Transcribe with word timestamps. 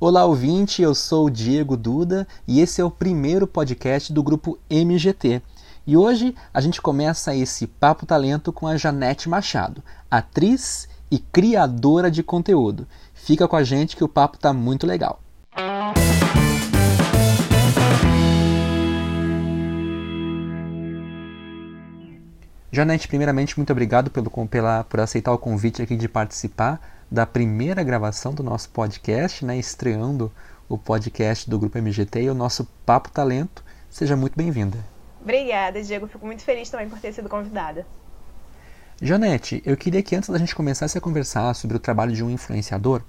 Olá, 0.00 0.24
ouvinte, 0.24 0.80
eu 0.80 0.94
sou 0.94 1.26
o 1.26 1.30
Diego 1.30 1.76
Duda 1.76 2.24
e 2.46 2.60
esse 2.60 2.80
é 2.80 2.84
o 2.84 2.90
primeiro 2.90 3.48
podcast 3.48 4.12
do 4.12 4.22
grupo 4.22 4.56
MGT. 4.70 5.42
E 5.84 5.96
hoje 5.96 6.36
a 6.54 6.60
gente 6.60 6.80
começa 6.80 7.34
esse 7.34 7.66
Papo 7.66 8.06
Talento 8.06 8.52
com 8.52 8.68
a 8.68 8.76
Janete 8.76 9.28
Machado, 9.28 9.82
atriz 10.08 10.88
e 11.10 11.18
criadora 11.18 12.12
de 12.12 12.22
conteúdo. 12.22 12.86
Fica 13.12 13.48
com 13.48 13.56
a 13.56 13.64
gente 13.64 13.96
que 13.96 14.04
o 14.04 14.08
papo 14.08 14.38
tá 14.38 14.52
muito 14.52 14.86
legal. 14.86 15.18
Janete, 22.70 23.08
primeiramente, 23.08 23.58
muito 23.58 23.72
obrigado 23.72 24.12
pelo, 24.12 24.30
pela, 24.46 24.84
por 24.84 25.00
aceitar 25.00 25.32
o 25.32 25.38
convite 25.38 25.82
aqui 25.82 25.96
de 25.96 26.08
participar 26.08 26.97
da 27.10 27.24
primeira 27.26 27.82
gravação 27.82 28.34
do 28.34 28.42
nosso 28.42 28.70
podcast, 28.70 29.44
né, 29.44 29.56
estreando 29.56 30.30
o 30.68 30.76
podcast 30.76 31.48
do 31.48 31.58
Grupo 31.58 31.78
MGT 31.78 32.22
e 32.22 32.30
o 32.30 32.34
nosso 32.34 32.66
Papo 32.84 33.10
Talento. 33.10 33.64
Seja 33.88 34.16
muito 34.16 34.36
bem-vinda. 34.36 34.78
Obrigada, 35.20 35.82
Diego. 35.82 36.06
Fico 36.06 36.26
muito 36.26 36.42
feliz 36.42 36.68
também 36.68 36.88
por 36.88 36.98
ter 36.98 37.12
sido 37.12 37.28
convidada. 37.28 37.86
Janete, 39.00 39.62
eu 39.64 39.76
queria 39.76 40.02
que 40.02 40.16
antes 40.16 40.28
da 40.28 40.38
gente 40.38 40.54
começar 40.54 40.86
a 40.86 41.00
conversar 41.00 41.54
sobre 41.54 41.76
o 41.76 41.80
trabalho 41.80 42.12
de 42.12 42.24
um 42.24 42.30
influenciador, 42.30 43.02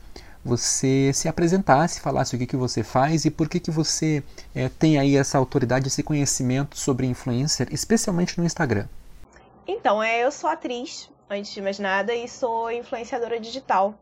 você 0.43 1.11
se 1.13 1.27
apresentasse, 1.27 1.99
falasse 1.99 2.35
o 2.35 2.39
que, 2.39 2.45
que 2.45 2.55
você 2.55 2.83
faz 2.83 3.25
e 3.25 3.31
por 3.31 3.49
que, 3.49 3.59
que 3.59 3.71
você 3.71 4.23
é, 4.55 4.69
tem 4.69 4.97
aí 4.97 5.17
essa 5.17 5.37
autoridade, 5.37 5.87
esse 5.87 6.03
conhecimento 6.03 6.77
sobre 6.77 7.07
influencer, 7.07 7.67
especialmente 7.71 8.37
no 8.37 8.45
Instagram. 8.45 8.87
Então, 9.67 10.01
é, 10.01 10.23
eu 10.23 10.31
sou 10.31 10.49
atriz, 10.49 11.09
antes 11.29 11.53
de 11.53 11.61
mais 11.61 11.77
nada, 11.77 12.13
e 12.13 12.27
sou 12.27 12.71
influenciadora 12.71 13.39
digital. 13.39 13.93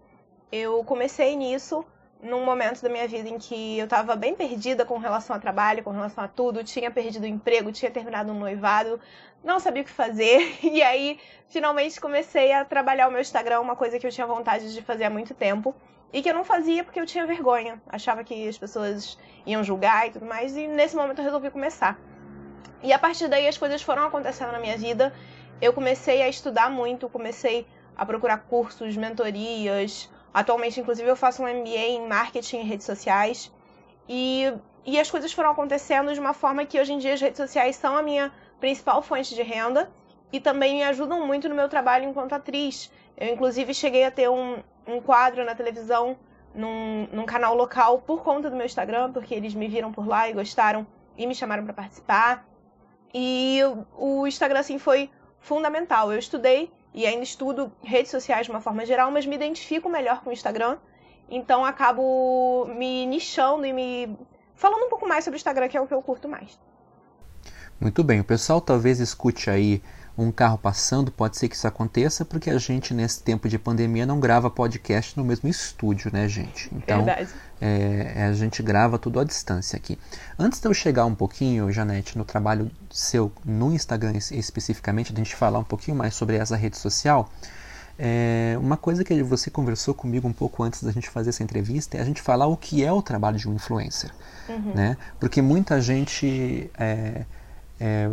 Eu 0.51 0.83
comecei 0.83 1.35
nisso 1.35 1.85
num 2.21 2.43
momento 2.43 2.81
da 2.81 2.89
minha 2.89 3.07
vida 3.07 3.29
em 3.29 3.37
que 3.37 3.77
eu 3.77 3.85
estava 3.85 4.15
bem 4.15 4.33
perdida 4.35 4.85
com 4.85 4.97
relação 4.97 5.35
ao 5.35 5.41
trabalho, 5.41 5.83
com 5.83 5.91
relação 5.91 6.23
a 6.23 6.27
tudo, 6.27 6.63
tinha 6.63 6.89
perdido 6.89 7.23
o 7.23 7.27
emprego, 7.27 7.71
tinha 7.71 7.91
terminado 7.91 8.31
um 8.31 8.39
noivado, 8.39 8.99
não 9.43 9.59
sabia 9.59 9.83
o 9.83 9.85
que 9.85 9.91
fazer, 9.91 10.57
e 10.63 10.81
aí 10.81 11.19
finalmente 11.47 11.99
comecei 12.01 12.51
a 12.51 12.65
trabalhar 12.65 13.07
o 13.07 13.11
meu 13.11 13.21
Instagram, 13.21 13.59
uma 13.59 13.75
coisa 13.75 13.99
que 13.99 14.07
eu 14.07 14.11
tinha 14.11 14.25
vontade 14.25 14.73
de 14.73 14.81
fazer 14.81 15.03
há 15.03 15.09
muito 15.09 15.33
tempo, 15.33 15.75
e 16.11 16.21
que 16.21 16.29
eu 16.29 16.33
não 16.33 16.43
fazia 16.43 16.83
porque 16.83 16.99
eu 16.99 17.05
tinha 17.05 17.25
vergonha, 17.27 17.81
achava 17.87 18.23
que 18.23 18.47
as 18.47 18.57
pessoas 18.57 19.17
iam 19.45 19.63
julgar 19.63 20.07
e 20.07 20.11
tudo 20.11 20.25
mais, 20.25 20.55
e 20.55 20.67
nesse 20.67 20.95
momento 20.95 21.19
eu 21.19 21.25
resolvi 21.25 21.51
começar. 21.51 21.99
E 22.81 22.93
a 22.93 22.99
partir 22.99 23.27
daí 23.27 23.47
as 23.47 23.57
coisas 23.57 23.81
foram 23.81 24.05
acontecendo 24.05 24.51
na 24.51 24.59
minha 24.59 24.77
vida, 24.77 25.13
eu 25.61 25.73
comecei 25.73 26.21
a 26.21 26.29
estudar 26.29 26.69
muito, 26.69 27.09
comecei 27.09 27.65
a 27.95 28.05
procurar 28.05 28.37
cursos, 28.39 28.95
mentorias. 28.95 30.09
Atualmente, 30.33 30.79
inclusive, 30.79 31.09
eu 31.09 31.15
faço 31.15 31.41
um 31.41 31.47
MBA 31.47 31.77
em 31.77 32.07
marketing 32.07 32.59
e 32.59 32.63
redes 32.63 32.85
sociais. 32.85 33.51
E, 34.07 34.53
e 34.85 34.99
as 34.99 35.09
coisas 35.09 35.33
foram 35.33 35.51
acontecendo 35.51 36.13
de 36.13 36.19
uma 36.19 36.33
forma 36.33 36.65
que 36.65 36.79
hoje 36.79 36.93
em 36.93 36.99
dia 36.99 37.13
as 37.13 37.21
redes 37.21 37.37
sociais 37.37 37.75
são 37.75 37.97
a 37.97 38.03
minha 38.03 38.31
principal 38.59 39.01
fonte 39.01 39.33
de 39.33 39.41
renda 39.41 39.91
e 40.31 40.39
também 40.39 40.75
me 40.75 40.83
ajudam 40.83 41.25
muito 41.25 41.49
no 41.49 41.55
meu 41.55 41.67
trabalho 41.67 42.05
enquanto 42.05 42.33
atriz. 42.33 42.91
Eu, 43.17 43.33
inclusive, 43.33 43.73
cheguei 43.73 44.03
a 44.03 44.11
ter 44.11 44.29
um, 44.29 44.61
um 44.85 45.01
quadro 45.01 45.43
na 45.43 45.55
televisão, 45.55 46.17
num, 46.53 47.07
num 47.11 47.25
canal 47.25 47.55
local, 47.55 47.99
por 47.99 48.23
conta 48.23 48.49
do 48.49 48.55
meu 48.55 48.65
Instagram, 48.65 49.11
porque 49.11 49.33
eles 49.33 49.55
me 49.55 49.67
viram 49.67 49.91
por 49.91 50.07
lá 50.07 50.29
e 50.29 50.33
gostaram 50.33 50.85
e 51.17 51.25
me 51.25 51.33
chamaram 51.33 51.63
para 51.63 51.73
participar. 51.73 52.47
E 53.13 53.61
o 53.97 54.27
Instagram, 54.27 54.59
assim, 54.59 54.77
foi 54.77 55.09
fundamental. 55.39 56.11
Eu 56.11 56.19
estudei 56.19 56.71
e 56.93 57.05
ainda 57.05 57.23
estudo 57.23 57.71
redes 57.83 58.11
sociais 58.11 58.45
de 58.45 58.51
uma 58.51 58.61
forma 58.61 58.85
geral, 58.85 59.11
mas 59.11 59.25
me 59.25 59.35
identifico 59.35 59.89
melhor 59.89 60.21
com 60.21 60.29
o 60.29 60.33
Instagram. 60.33 60.77
Então 61.29 61.65
acabo 61.65 62.65
me 62.75 63.05
nichando 63.05 63.65
e 63.65 63.73
me 63.73 64.17
falando 64.55 64.85
um 64.85 64.89
pouco 64.89 65.07
mais 65.07 65.23
sobre 65.23 65.35
o 65.35 65.39
Instagram, 65.39 65.67
que 65.67 65.77
é 65.77 65.81
o 65.81 65.87
que 65.87 65.93
eu 65.93 66.01
curto 66.01 66.27
mais. 66.27 66.57
Muito 67.79 68.03
bem, 68.03 68.19
o 68.19 68.23
pessoal 68.23 68.59
talvez 68.59 68.99
escute 68.99 69.49
aí 69.49 69.83
um 70.17 70.31
carro 70.31 70.57
passando, 70.57 71.11
pode 71.11 71.37
ser 71.37 71.47
que 71.47 71.55
isso 71.55 71.67
aconteça, 71.67 72.25
porque 72.25 72.49
a 72.49 72.57
gente, 72.57 72.91
nesse 72.91 73.21
tempo 73.21 73.47
de 73.47 73.59
pandemia, 73.59 74.03
não 74.03 74.19
grava 74.19 74.49
podcast 74.49 75.15
no 75.15 75.23
mesmo 75.23 75.47
estúdio, 75.47 76.11
né, 76.11 76.27
gente? 76.27 76.73
Então, 76.73 77.05
é, 77.59 78.25
a 78.29 78.33
gente 78.33 78.61
grava 78.61 78.97
tudo 78.97 79.19
à 79.19 79.23
distância 79.23 79.77
aqui. 79.77 79.97
Antes 80.37 80.59
de 80.59 80.67
eu 80.67 80.73
chegar 80.73 81.05
um 81.05 81.15
pouquinho, 81.15 81.71
Janete, 81.71 82.17
no 82.17 82.23
trabalho 82.23 82.69
seu 82.89 83.31
no 83.43 83.73
Instagram 83.73 84.13
especificamente, 84.31 85.11
a 85.11 85.15
gente 85.15 85.35
falar 85.35 85.59
um 85.59 85.63
pouquinho 85.63 85.97
mais 85.97 86.13
sobre 86.13 86.35
essa 86.37 86.55
rede 86.55 86.77
social, 86.77 87.29
é, 87.99 88.55
uma 88.59 88.77
coisa 88.77 89.03
que 89.03 89.23
você 89.23 89.49
conversou 89.49 89.93
comigo 89.93 90.27
um 90.27 90.33
pouco 90.33 90.61
antes 90.61 90.83
da 90.83 90.91
gente 90.91 91.09
fazer 91.09 91.29
essa 91.29 91.41
entrevista 91.41 91.97
é 91.97 92.01
a 92.01 92.05
gente 92.05 92.21
falar 92.21 92.45
o 92.45 92.55
que 92.55 92.83
é 92.83 92.91
o 92.91 93.01
trabalho 93.01 93.37
de 93.37 93.49
um 93.49 93.55
influencer, 93.55 94.11
uhum. 94.47 94.73
né? 94.75 94.97
Porque 95.19 95.41
muita 95.41 95.81
gente 95.81 96.69
é, 96.77 97.25
é, 97.79 98.09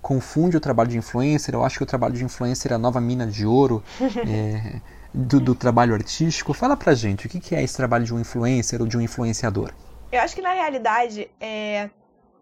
confunde 0.00 0.56
o 0.56 0.60
trabalho 0.60 0.90
de 0.90 0.96
influencer. 0.96 1.52
Eu 1.52 1.64
acho 1.64 1.78
que 1.78 1.82
o 1.82 1.86
trabalho 1.86 2.14
de 2.14 2.22
influencer 2.22 2.70
é 2.70 2.76
a 2.76 2.78
nova 2.78 3.00
mina 3.00 3.26
de 3.26 3.44
ouro 3.44 3.82
é, 4.28 4.80
do, 5.16 5.40
do, 5.40 5.54
trabalho 5.54 5.94
artístico. 5.94 6.52
Fala 6.52 6.76
pra 6.76 6.92
gente, 6.94 7.26
o 7.26 7.30
que 7.30 7.54
é 7.54 7.62
esse 7.62 7.74
trabalho 7.74 8.04
de 8.04 8.14
um 8.14 8.20
influencer 8.20 8.82
ou 8.82 8.86
de 8.86 8.98
um 8.98 9.00
influenciador? 9.00 9.72
Eu 10.12 10.20
acho 10.20 10.34
que 10.34 10.42
na 10.42 10.52
realidade, 10.52 11.30
é, 11.40 11.88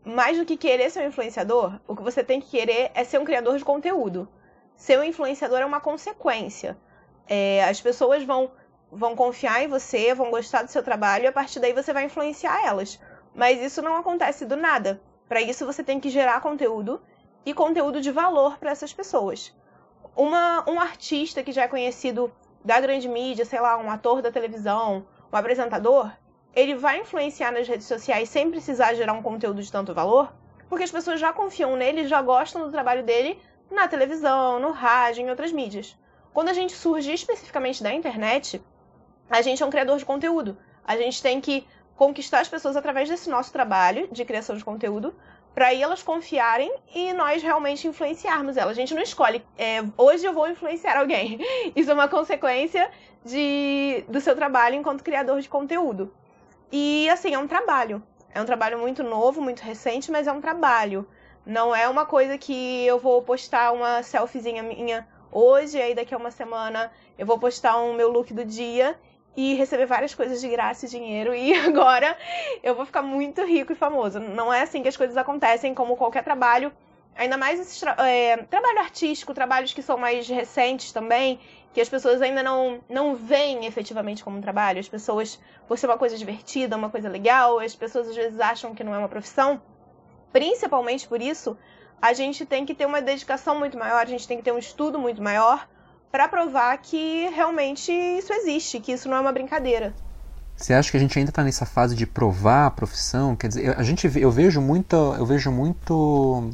mais 0.05 0.37
do 0.37 0.45
que 0.45 0.57
querer 0.57 0.91
ser 0.91 1.05
um 1.05 1.09
influenciador, 1.09 1.79
o 1.87 1.95
que 1.95 2.03
você 2.03 2.25
tem 2.25 2.41
que 2.41 2.51
querer 2.51 2.91
é 2.93 3.05
ser 3.05 3.21
um 3.21 3.25
criador 3.25 3.57
de 3.57 3.65
conteúdo. 3.65 4.29
Ser 4.77 4.99
um 4.99 5.05
influenciador 5.05 5.61
é 5.61 5.65
uma 5.65 5.81
consequência. 5.81 6.77
É, 7.29 7.63
as 7.65 7.81
pessoas 7.81 8.25
vão, 8.25 8.51
vão 8.91 9.15
confiar 9.15 9.63
em 9.63 9.69
você, 9.69 10.13
vão 10.13 10.33
gostar 10.33 10.65
do 10.65 10.71
seu 10.71 10.83
trabalho 10.83 11.25
e 11.25 11.27
a 11.29 11.33
partir 11.33 11.61
daí 11.61 11.73
você 11.73 11.93
vai 11.93 12.07
influenciar 12.07 12.67
elas. 12.67 12.99
Mas 13.33 13.63
isso 13.63 13.81
não 13.83 13.97
acontece 13.97 14.45
do 14.45 14.57
nada. 14.57 15.01
Para 15.29 15.41
isso 15.41 15.65
você 15.65 15.85
tem 15.85 16.01
que 16.01 16.11
gerar 16.11 16.41
conteúdo 16.41 17.01
e 17.47 17.55
conteúdo 17.55 18.01
de 18.01 18.11
valor 18.11 18.59
para 18.59 18.73
essas 18.73 18.93
pessoas. 18.93 19.55
Uma, 20.17 20.69
um 20.69 20.81
artista 20.81 21.43
que 21.43 21.53
já 21.53 21.63
é 21.63 21.69
conhecido 21.69 22.33
da 22.65 22.81
grande 22.81 23.09
mídia, 23.09 23.45
sei 23.45 23.61
lá, 23.61 23.77
um 23.77 23.91
ator 23.91 24.23
da 24.23 24.33
televisão, 24.33 25.07
um 25.33 25.37
apresentador, 25.37 26.11
ele 26.55 26.75
vai 26.75 27.01
influenciar 27.01 27.51
nas 27.53 27.69
redes 27.69 27.87
sociais 27.87 28.29
sem 28.29 28.51
precisar 28.51 28.95
gerar 28.95 29.13
um 29.13 29.23
conteúdo 29.23 29.63
de 29.63 29.71
tanto 29.71 29.93
valor, 29.93 30.33
porque 30.69 30.85
as 30.85 30.91
pessoas 30.91 31.21
já 31.21 31.33
confiam 31.33 31.77
nele, 31.77 32.07
já 32.07 32.23
gostam 32.23 32.63
do 32.63 32.71
trabalho 32.71 33.03
dele 33.03 33.39
na 33.71 33.87
televisão, 33.89 34.59
no 34.59 34.71
rádio, 34.71 35.23
em 35.23 35.31
outras 35.31 35.53
mídias. 35.53 35.97
Quando 36.33 36.49
a 36.49 36.53
gente 36.53 36.73
surge 36.73 37.13
especificamente 37.13 37.83
da 37.83 37.93
internet, 37.93 38.63
a 39.29 39.43
gente 39.43 39.63
é 39.63 39.67
um 39.67 39.71
criador 39.71 39.99
de 39.99 40.05
conteúdo. 40.05 40.57
A 40.85 40.97
gente 40.97 41.23
tem 41.23 41.41
que 41.41 41.67
conquistar 41.97 42.41
as 42.41 42.49
pessoas 42.49 42.77
através 42.77 43.09
desse 43.09 43.29
nosso 43.31 43.53
trabalho 43.53 44.09
de 44.11 44.25
criação 44.25 44.57
de 44.57 44.65
conteúdo, 44.65 45.15
para 45.55 45.73
elas 45.73 46.03
confiarem 46.03 46.75
e 46.95 47.13
nós 47.13 47.43
realmente 47.43 47.87
influenciarmos 47.87 48.57
elas. 48.57 48.73
A 48.73 48.81
gente 48.81 48.95
não 48.95 49.03
escolhe, 49.03 49.45
é, 49.57 49.85
hoje 49.97 50.25
eu 50.25 50.33
vou 50.33 50.49
influenciar 50.49 50.99
alguém. 50.99 51.39
Isso 51.77 51.91
é 51.91 51.95
uma 51.95 52.09
consequência 52.09 52.91
de, 53.25 54.05
do 54.09 54.21
seu 54.21 54.35
trabalho 54.35 54.75
enquanto 54.75 55.05
criador 55.05 55.41
de 55.41 55.49
conteúdo. 55.49 56.13
E 56.73 57.09
assim, 57.09 57.33
é 57.33 57.39
um 57.39 57.47
trabalho. 57.47 58.03
É 58.35 58.43
um 58.43 58.45
trabalho 58.45 58.79
muito 58.79 59.05
novo, 59.05 59.41
muito 59.41 59.61
recente, 59.61 60.11
mas 60.11 60.27
é 60.27 60.33
um 60.33 60.41
trabalho. 60.41 61.07
Não 61.47 61.75
é 61.75 61.89
uma 61.89 62.05
coisa 62.05 62.37
que 62.37 62.85
eu 62.85 62.99
vou 62.99 63.23
postar 63.23 63.73
uma 63.73 64.03
selfiezinha 64.03 64.63
minha 64.63 65.07
hoje, 65.31 65.81
aí 65.81 65.95
daqui 65.95 66.15
a 66.15 66.17
uma 66.17 66.31
semana 66.31 66.91
eu 67.17 67.27
vou 67.27 67.39
postar 67.39 67.79
um 67.81 67.95
meu 67.95 68.11
look 68.11 68.33
do 68.33 68.45
dia 68.45 68.99
e 69.37 69.55
receber 69.55 69.87
várias 69.87 70.15
coisas 70.15 70.41
de 70.41 70.49
graça 70.49 70.87
e 70.87 70.89
dinheiro 70.89 71.35
e 71.35 71.53
agora 71.67 72.17
eu 72.63 72.75
vou 72.75 72.87
ficar 72.87 73.03
muito 73.03 73.45
rico 73.45 73.73
e 73.73 73.77
famoso. 73.77 74.21
Não 74.21 74.53
é 74.53 74.63
assim 74.63 74.83
que 74.83 74.89
as 74.89 74.97
coisas 74.97 75.17
acontecem, 75.17 75.75
como 75.75 75.97
qualquer 75.97 76.23
trabalho. 76.23 76.73
Ainda 77.17 77.37
mais 77.37 77.61
esse 77.61 77.81
tra 77.81 77.97
é, 78.07 78.37
trabalho 78.39 78.81
artístico, 78.81 79.33
trabalhos 79.33 79.73
que 79.73 79.83
são 79.83 79.97
mais 79.97 80.29
recentes 80.29 80.91
também, 80.93 81.39
que 81.73 81.81
as 81.81 81.89
pessoas 81.89 82.21
ainda 82.21 82.43
não, 82.43 82.81
não 82.89 83.15
veem 83.15 83.67
efetivamente 83.67 84.23
como 84.23 84.39
um 84.39 84.41
trabalho. 84.41 84.81
As 84.81 84.89
pessoas, 84.89 85.41
por 85.69 85.79
ser 85.79 85.87
uma 85.87 85.99
coisa 85.99 86.17
divertida, 86.17 86.77
uma 86.77 86.91
coisa 86.91 87.09
legal, 87.09 87.61
as 87.61 87.75
pessoas 87.75 88.09
às 88.09 88.17
vezes 88.17 88.41
acham 88.41 88.75
que 88.75 88.83
não 88.83 88.95
é 88.95 88.99
uma 88.99 89.09
profissão. 89.09 89.63
Principalmente 90.33 91.07
por 91.07 91.23
isso, 91.23 91.57
a 92.03 92.13
gente 92.13 92.45
tem 92.45 92.67
que 92.67 92.75
ter 92.75 92.87
uma 92.87 93.01
dedicação 93.01 93.57
muito 93.59 93.79
maior, 93.79 94.03
a 94.03 94.05
gente 94.05 94.27
tem 94.27 94.37
que 94.37 94.43
ter 94.43 94.53
um 94.53 94.59
estudo 94.59 94.99
muito 94.99 95.23
maior 95.23 95.69
para 96.15 96.29
provar 96.29 96.79
que 96.79 97.29
realmente 97.31 97.91
isso 97.91 98.33
existe, 98.33 98.79
que 98.79 98.93
isso 98.93 99.09
não 99.09 99.17
é 99.17 99.21
uma 99.21 99.33
brincadeira. 99.33 99.93
Você 100.55 100.73
acha 100.73 100.89
que 100.89 100.97
a 100.97 101.01
gente 101.01 101.19
ainda 101.19 101.33
está 101.33 101.43
nessa 101.43 101.67
fase 101.67 101.97
de 101.97 102.07
provar 102.07 102.67
a 102.67 102.71
profissão? 102.71 103.35
Quer 103.35 103.49
dizer, 103.49 103.77
a 103.77 103.83
gente, 103.83 104.09
eu 104.21 104.31
vejo 104.31 104.61
muito, 104.61 104.95
eu 104.95 105.27
vejo 105.27 105.51
muito 105.51 106.53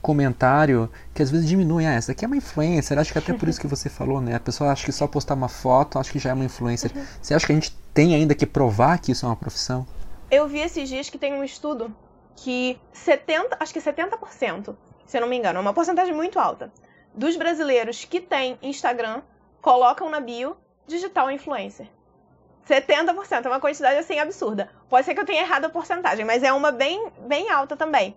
comentário 0.00 0.90
que 1.12 1.22
às 1.22 1.30
vezes 1.30 1.46
diminui. 1.46 1.84
Ah, 1.84 1.92
essa 1.92 2.12
aqui 2.12 2.24
é 2.24 2.28
uma 2.28 2.38
influencer. 2.38 2.98
Acho 2.98 3.12
que 3.12 3.18
até 3.18 3.34
por 3.34 3.46
isso 3.46 3.60
que 3.60 3.66
você 3.66 3.90
falou, 3.90 4.22
né? 4.22 4.36
A 4.36 4.40
pessoa 4.40 4.72
acha 4.72 4.86
que 4.86 4.92
só 4.92 5.06
postar 5.06 5.34
uma 5.34 5.50
foto, 5.50 5.98
acho 5.98 6.10
que 6.10 6.18
já 6.18 6.30
é 6.30 6.32
uma 6.32 6.46
influencer. 6.46 6.90
Uhum. 6.96 7.04
Você 7.20 7.34
acha 7.34 7.44
que 7.44 7.52
a 7.52 7.56
gente 7.56 7.76
tem 7.92 8.14
ainda 8.14 8.34
que 8.34 8.46
provar 8.46 8.96
que 9.00 9.12
isso 9.12 9.26
é 9.26 9.28
uma 9.28 9.36
profissão? 9.36 9.86
Eu 10.30 10.48
vi 10.48 10.60
esses 10.60 10.88
dias 10.88 11.10
que 11.10 11.18
tem 11.18 11.34
um 11.34 11.44
estudo 11.44 11.94
que 12.36 12.80
70, 12.94 13.54
acho 13.60 13.70
que 13.70 13.80
70%, 13.82 14.74
se 15.04 15.18
eu 15.18 15.20
não 15.20 15.28
me 15.28 15.36
engano, 15.36 15.58
é 15.58 15.60
uma 15.60 15.74
porcentagem 15.74 16.14
muito 16.14 16.38
alta 16.38 16.72
dos 17.18 17.36
brasileiros 17.36 18.04
que 18.04 18.20
têm 18.20 18.56
Instagram 18.62 19.22
colocam 19.60 20.08
na 20.08 20.20
bio 20.20 20.56
digital 20.86 21.28
influencer. 21.32 21.88
70%, 22.68 23.44
é 23.44 23.48
uma 23.48 23.58
quantidade 23.58 23.98
assim 23.98 24.20
absurda. 24.20 24.70
Pode 24.88 25.04
ser 25.04 25.14
que 25.14 25.20
eu 25.20 25.26
tenha 25.26 25.42
errado 25.42 25.64
a 25.64 25.68
porcentagem, 25.68 26.24
mas 26.24 26.44
é 26.44 26.52
uma 26.52 26.70
bem, 26.70 27.10
bem 27.26 27.50
alta 27.50 27.76
também. 27.76 28.16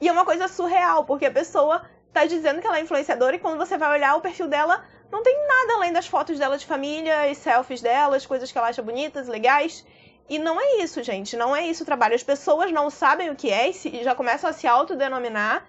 E 0.00 0.08
é 0.08 0.12
uma 0.12 0.24
coisa 0.24 0.48
surreal, 0.48 1.04
porque 1.04 1.26
a 1.26 1.30
pessoa 1.30 1.82
tá 2.10 2.24
dizendo 2.24 2.62
que 2.62 2.66
ela 2.66 2.78
é 2.78 2.80
influenciadora 2.80 3.36
e 3.36 3.38
quando 3.38 3.58
você 3.58 3.76
vai 3.76 3.90
olhar 3.98 4.16
o 4.16 4.22
perfil 4.22 4.48
dela, 4.48 4.82
não 5.12 5.22
tem 5.22 5.36
nada 5.46 5.74
além 5.74 5.92
das 5.92 6.06
fotos 6.06 6.38
dela 6.38 6.56
de 6.56 6.64
família 6.64 7.28
e 7.28 7.34
selfies 7.34 7.82
dela, 7.82 8.16
as 8.16 8.24
coisas 8.24 8.50
que 8.50 8.56
ela 8.56 8.68
acha 8.68 8.80
bonitas, 8.80 9.28
legais. 9.28 9.84
E 10.26 10.38
não 10.38 10.58
é 10.58 10.76
isso, 10.82 11.02
gente. 11.02 11.36
Não 11.36 11.54
é 11.54 11.66
isso 11.66 11.82
o 11.82 11.86
trabalho. 11.86 12.14
As 12.14 12.22
pessoas 12.22 12.72
não 12.72 12.88
sabem 12.88 13.28
o 13.28 13.36
que 13.36 13.50
é 13.50 13.68
e 13.68 14.02
já 14.02 14.14
começam 14.14 14.48
a 14.48 14.54
se 14.54 14.66
autodenominar. 14.66 15.66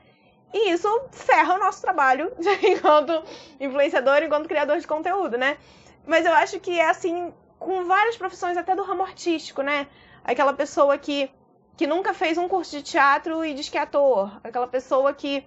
E 0.53 0.71
isso 0.71 0.87
ferra 1.11 1.55
o 1.55 1.59
nosso 1.59 1.81
trabalho 1.81 2.31
enquanto 2.63 3.23
influenciador, 3.59 4.23
enquanto 4.23 4.47
criador 4.47 4.79
de 4.79 4.87
conteúdo, 4.87 5.37
né? 5.37 5.57
Mas 6.05 6.25
eu 6.25 6.33
acho 6.33 6.59
que 6.59 6.79
é 6.79 6.89
assim 6.89 7.31
com 7.59 7.83
várias 7.83 8.17
profissões, 8.17 8.57
até 8.57 8.75
do 8.75 8.83
ramo 8.83 9.03
artístico, 9.03 9.61
né? 9.61 9.87
Aquela 10.23 10.53
pessoa 10.53 10.97
que, 10.97 11.29
que 11.75 11.85
nunca 11.85 12.13
fez 12.13 12.37
um 12.37 12.47
curso 12.47 12.77
de 12.77 12.81
teatro 12.81 13.43
e 13.43 13.53
diz 13.53 13.69
que 13.69 13.77
é 13.77 13.81
ator. 13.81 14.39
Aquela 14.43 14.67
pessoa 14.67 15.13
que. 15.13 15.45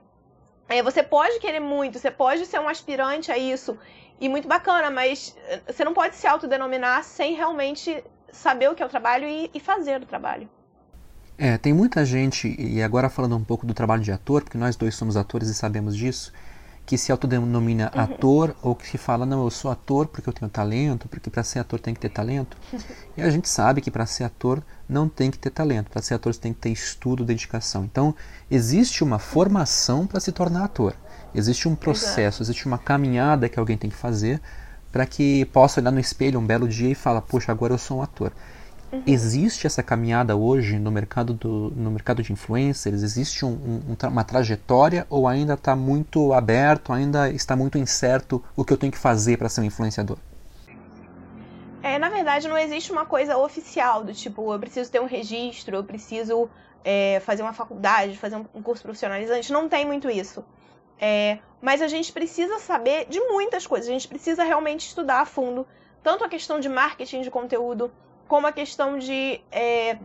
É, 0.68 0.82
você 0.82 1.02
pode 1.02 1.40
querer 1.40 1.60
muito, 1.60 1.98
você 1.98 2.10
pode 2.10 2.46
ser 2.46 2.60
um 2.60 2.68
aspirante 2.68 3.32
a 3.32 3.38
isso. 3.38 3.78
E 4.20 4.28
muito 4.28 4.46
bacana, 4.46 4.90
mas 4.90 5.36
eh, 5.48 5.60
você 5.66 5.84
não 5.84 5.92
pode 5.92 6.14
se 6.14 6.26
autodenominar 6.28 7.02
sem 7.02 7.34
realmente 7.34 8.04
saber 8.30 8.70
o 8.70 8.74
que 8.74 8.82
é 8.82 8.86
o 8.86 8.88
trabalho 8.88 9.26
e, 9.26 9.50
e 9.52 9.58
fazer 9.58 10.00
o 10.00 10.06
trabalho. 10.06 10.48
É, 11.38 11.58
tem 11.58 11.72
muita 11.72 12.04
gente, 12.04 12.54
e 12.58 12.82
agora 12.82 13.08
falando 13.08 13.36
um 13.36 13.44
pouco 13.44 13.66
do 13.66 13.74
trabalho 13.74 14.02
de 14.02 14.12
ator, 14.12 14.42
porque 14.42 14.58
nós 14.58 14.76
dois 14.76 14.94
somos 14.94 15.16
atores 15.16 15.48
e 15.48 15.54
sabemos 15.54 15.96
disso, 15.96 16.32
que 16.84 16.98
se 16.98 17.12
autodenomina 17.12 17.90
uhum. 17.94 18.00
ator 18.00 18.56
ou 18.62 18.74
que 18.74 18.86
se 18.86 18.98
fala, 18.98 19.24
não, 19.24 19.44
eu 19.44 19.50
sou 19.50 19.70
ator 19.70 20.06
porque 20.06 20.28
eu 20.28 20.32
tenho 20.32 20.50
talento, 20.50 21.08
porque 21.08 21.30
para 21.30 21.42
ser 21.42 21.60
ator 21.60 21.80
tem 21.80 21.94
que 21.94 22.00
ter 22.00 22.10
talento. 22.10 22.56
e 23.16 23.22
a 23.22 23.30
gente 23.30 23.48
sabe 23.48 23.80
que 23.80 23.90
para 23.90 24.04
ser 24.04 24.24
ator 24.24 24.62
não 24.88 25.08
tem 25.08 25.30
que 25.30 25.38
ter 25.38 25.50
talento, 25.50 25.90
para 25.90 26.02
ser 26.02 26.14
ator 26.14 26.34
você 26.34 26.40
tem 26.40 26.52
que 26.52 26.60
ter 26.60 26.70
estudo, 26.70 27.24
dedicação. 27.24 27.84
Então, 27.84 28.14
existe 28.50 29.02
uma 29.02 29.18
formação 29.18 30.06
para 30.06 30.20
se 30.20 30.32
tornar 30.32 30.64
ator. 30.64 30.94
Existe 31.34 31.68
um 31.68 31.74
processo, 31.74 32.20
Exato. 32.20 32.42
existe 32.42 32.66
uma 32.66 32.78
caminhada 32.78 33.48
que 33.48 33.58
alguém 33.58 33.78
tem 33.78 33.88
que 33.88 33.96
fazer 33.96 34.40
para 34.90 35.06
que 35.06 35.46
possa 35.46 35.80
olhar 35.80 35.90
no 35.90 35.98
espelho 35.98 36.38
um 36.38 36.46
belo 36.46 36.68
dia 36.68 36.90
e 36.90 36.94
falar, 36.94 37.22
poxa, 37.22 37.50
agora 37.50 37.72
eu 37.72 37.78
sou 37.78 37.98
um 37.98 38.02
ator. 38.02 38.32
Uhum. 38.92 39.02
Existe 39.06 39.66
essa 39.66 39.82
caminhada 39.82 40.36
hoje 40.36 40.78
no 40.78 40.90
mercado, 40.90 41.32
do, 41.32 41.72
no 41.74 41.90
mercado 41.90 42.22
de 42.22 42.32
influencers? 42.32 43.02
Existe 43.02 43.44
um, 43.44 43.48
um, 43.88 44.08
uma 44.08 44.22
trajetória 44.22 45.06
ou 45.08 45.26
ainda 45.26 45.54
está 45.54 45.74
muito 45.74 46.34
aberto, 46.34 46.92
ainda 46.92 47.30
está 47.30 47.56
muito 47.56 47.78
incerto 47.78 48.44
o 48.54 48.64
que 48.64 48.72
eu 48.72 48.76
tenho 48.76 48.92
que 48.92 48.98
fazer 48.98 49.38
para 49.38 49.48
ser 49.48 49.62
um 49.62 49.64
influenciador? 49.64 50.18
É, 51.82 51.98
na 51.98 52.10
verdade, 52.10 52.46
não 52.46 52.58
existe 52.58 52.92
uma 52.92 53.06
coisa 53.06 53.36
oficial 53.38 54.04
do 54.04 54.12
tipo, 54.12 54.52
eu 54.52 54.58
preciso 54.58 54.90
ter 54.90 55.00
um 55.00 55.06
registro, 55.06 55.76
eu 55.76 55.84
preciso 55.84 56.48
é, 56.84 57.18
fazer 57.20 57.42
uma 57.42 57.52
faculdade, 57.54 58.16
fazer 58.18 58.36
um 58.54 58.62
curso 58.62 58.82
profissionalizante. 58.82 59.52
Não 59.52 59.68
tem 59.68 59.86
muito 59.86 60.10
isso. 60.10 60.44
É, 61.00 61.38
mas 61.60 61.80
a 61.82 61.88
gente 61.88 62.12
precisa 62.12 62.58
saber 62.58 63.06
de 63.08 63.18
muitas 63.20 63.66
coisas. 63.66 63.88
A 63.88 63.92
gente 63.92 64.06
precisa 64.06 64.44
realmente 64.44 64.86
estudar 64.86 65.22
a 65.22 65.26
fundo 65.26 65.66
tanto 66.02 66.24
a 66.24 66.28
questão 66.28 66.58
de 66.58 66.68
marketing 66.68 67.22
de 67.22 67.30
conteúdo, 67.30 67.90
como 68.32 68.46
a 68.46 68.52
questão 68.52 68.98
de 68.98 69.42
é, 69.52 69.98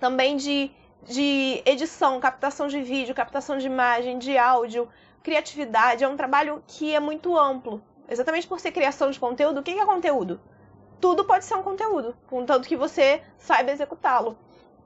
também 0.00 0.36
de, 0.36 0.68
de 1.04 1.62
edição, 1.64 2.18
captação 2.18 2.66
de 2.66 2.82
vídeo, 2.82 3.14
captação 3.14 3.56
de 3.56 3.66
imagem, 3.66 4.18
de 4.18 4.36
áudio, 4.36 4.88
criatividade. 5.22 6.02
É 6.02 6.08
um 6.08 6.16
trabalho 6.16 6.60
que 6.66 6.92
é 6.92 6.98
muito 6.98 7.38
amplo. 7.38 7.80
Exatamente 8.08 8.48
por 8.48 8.58
ser 8.58 8.72
criação 8.72 9.12
de 9.12 9.20
conteúdo, 9.20 9.60
o 9.60 9.62
que 9.62 9.78
é 9.78 9.86
conteúdo? 9.86 10.40
Tudo 11.00 11.24
pode 11.24 11.44
ser 11.44 11.54
um 11.54 11.62
conteúdo, 11.62 12.16
contanto 12.26 12.66
que 12.66 12.76
você 12.76 13.22
saiba 13.38 13.70
executá-lo. 13.70 14.36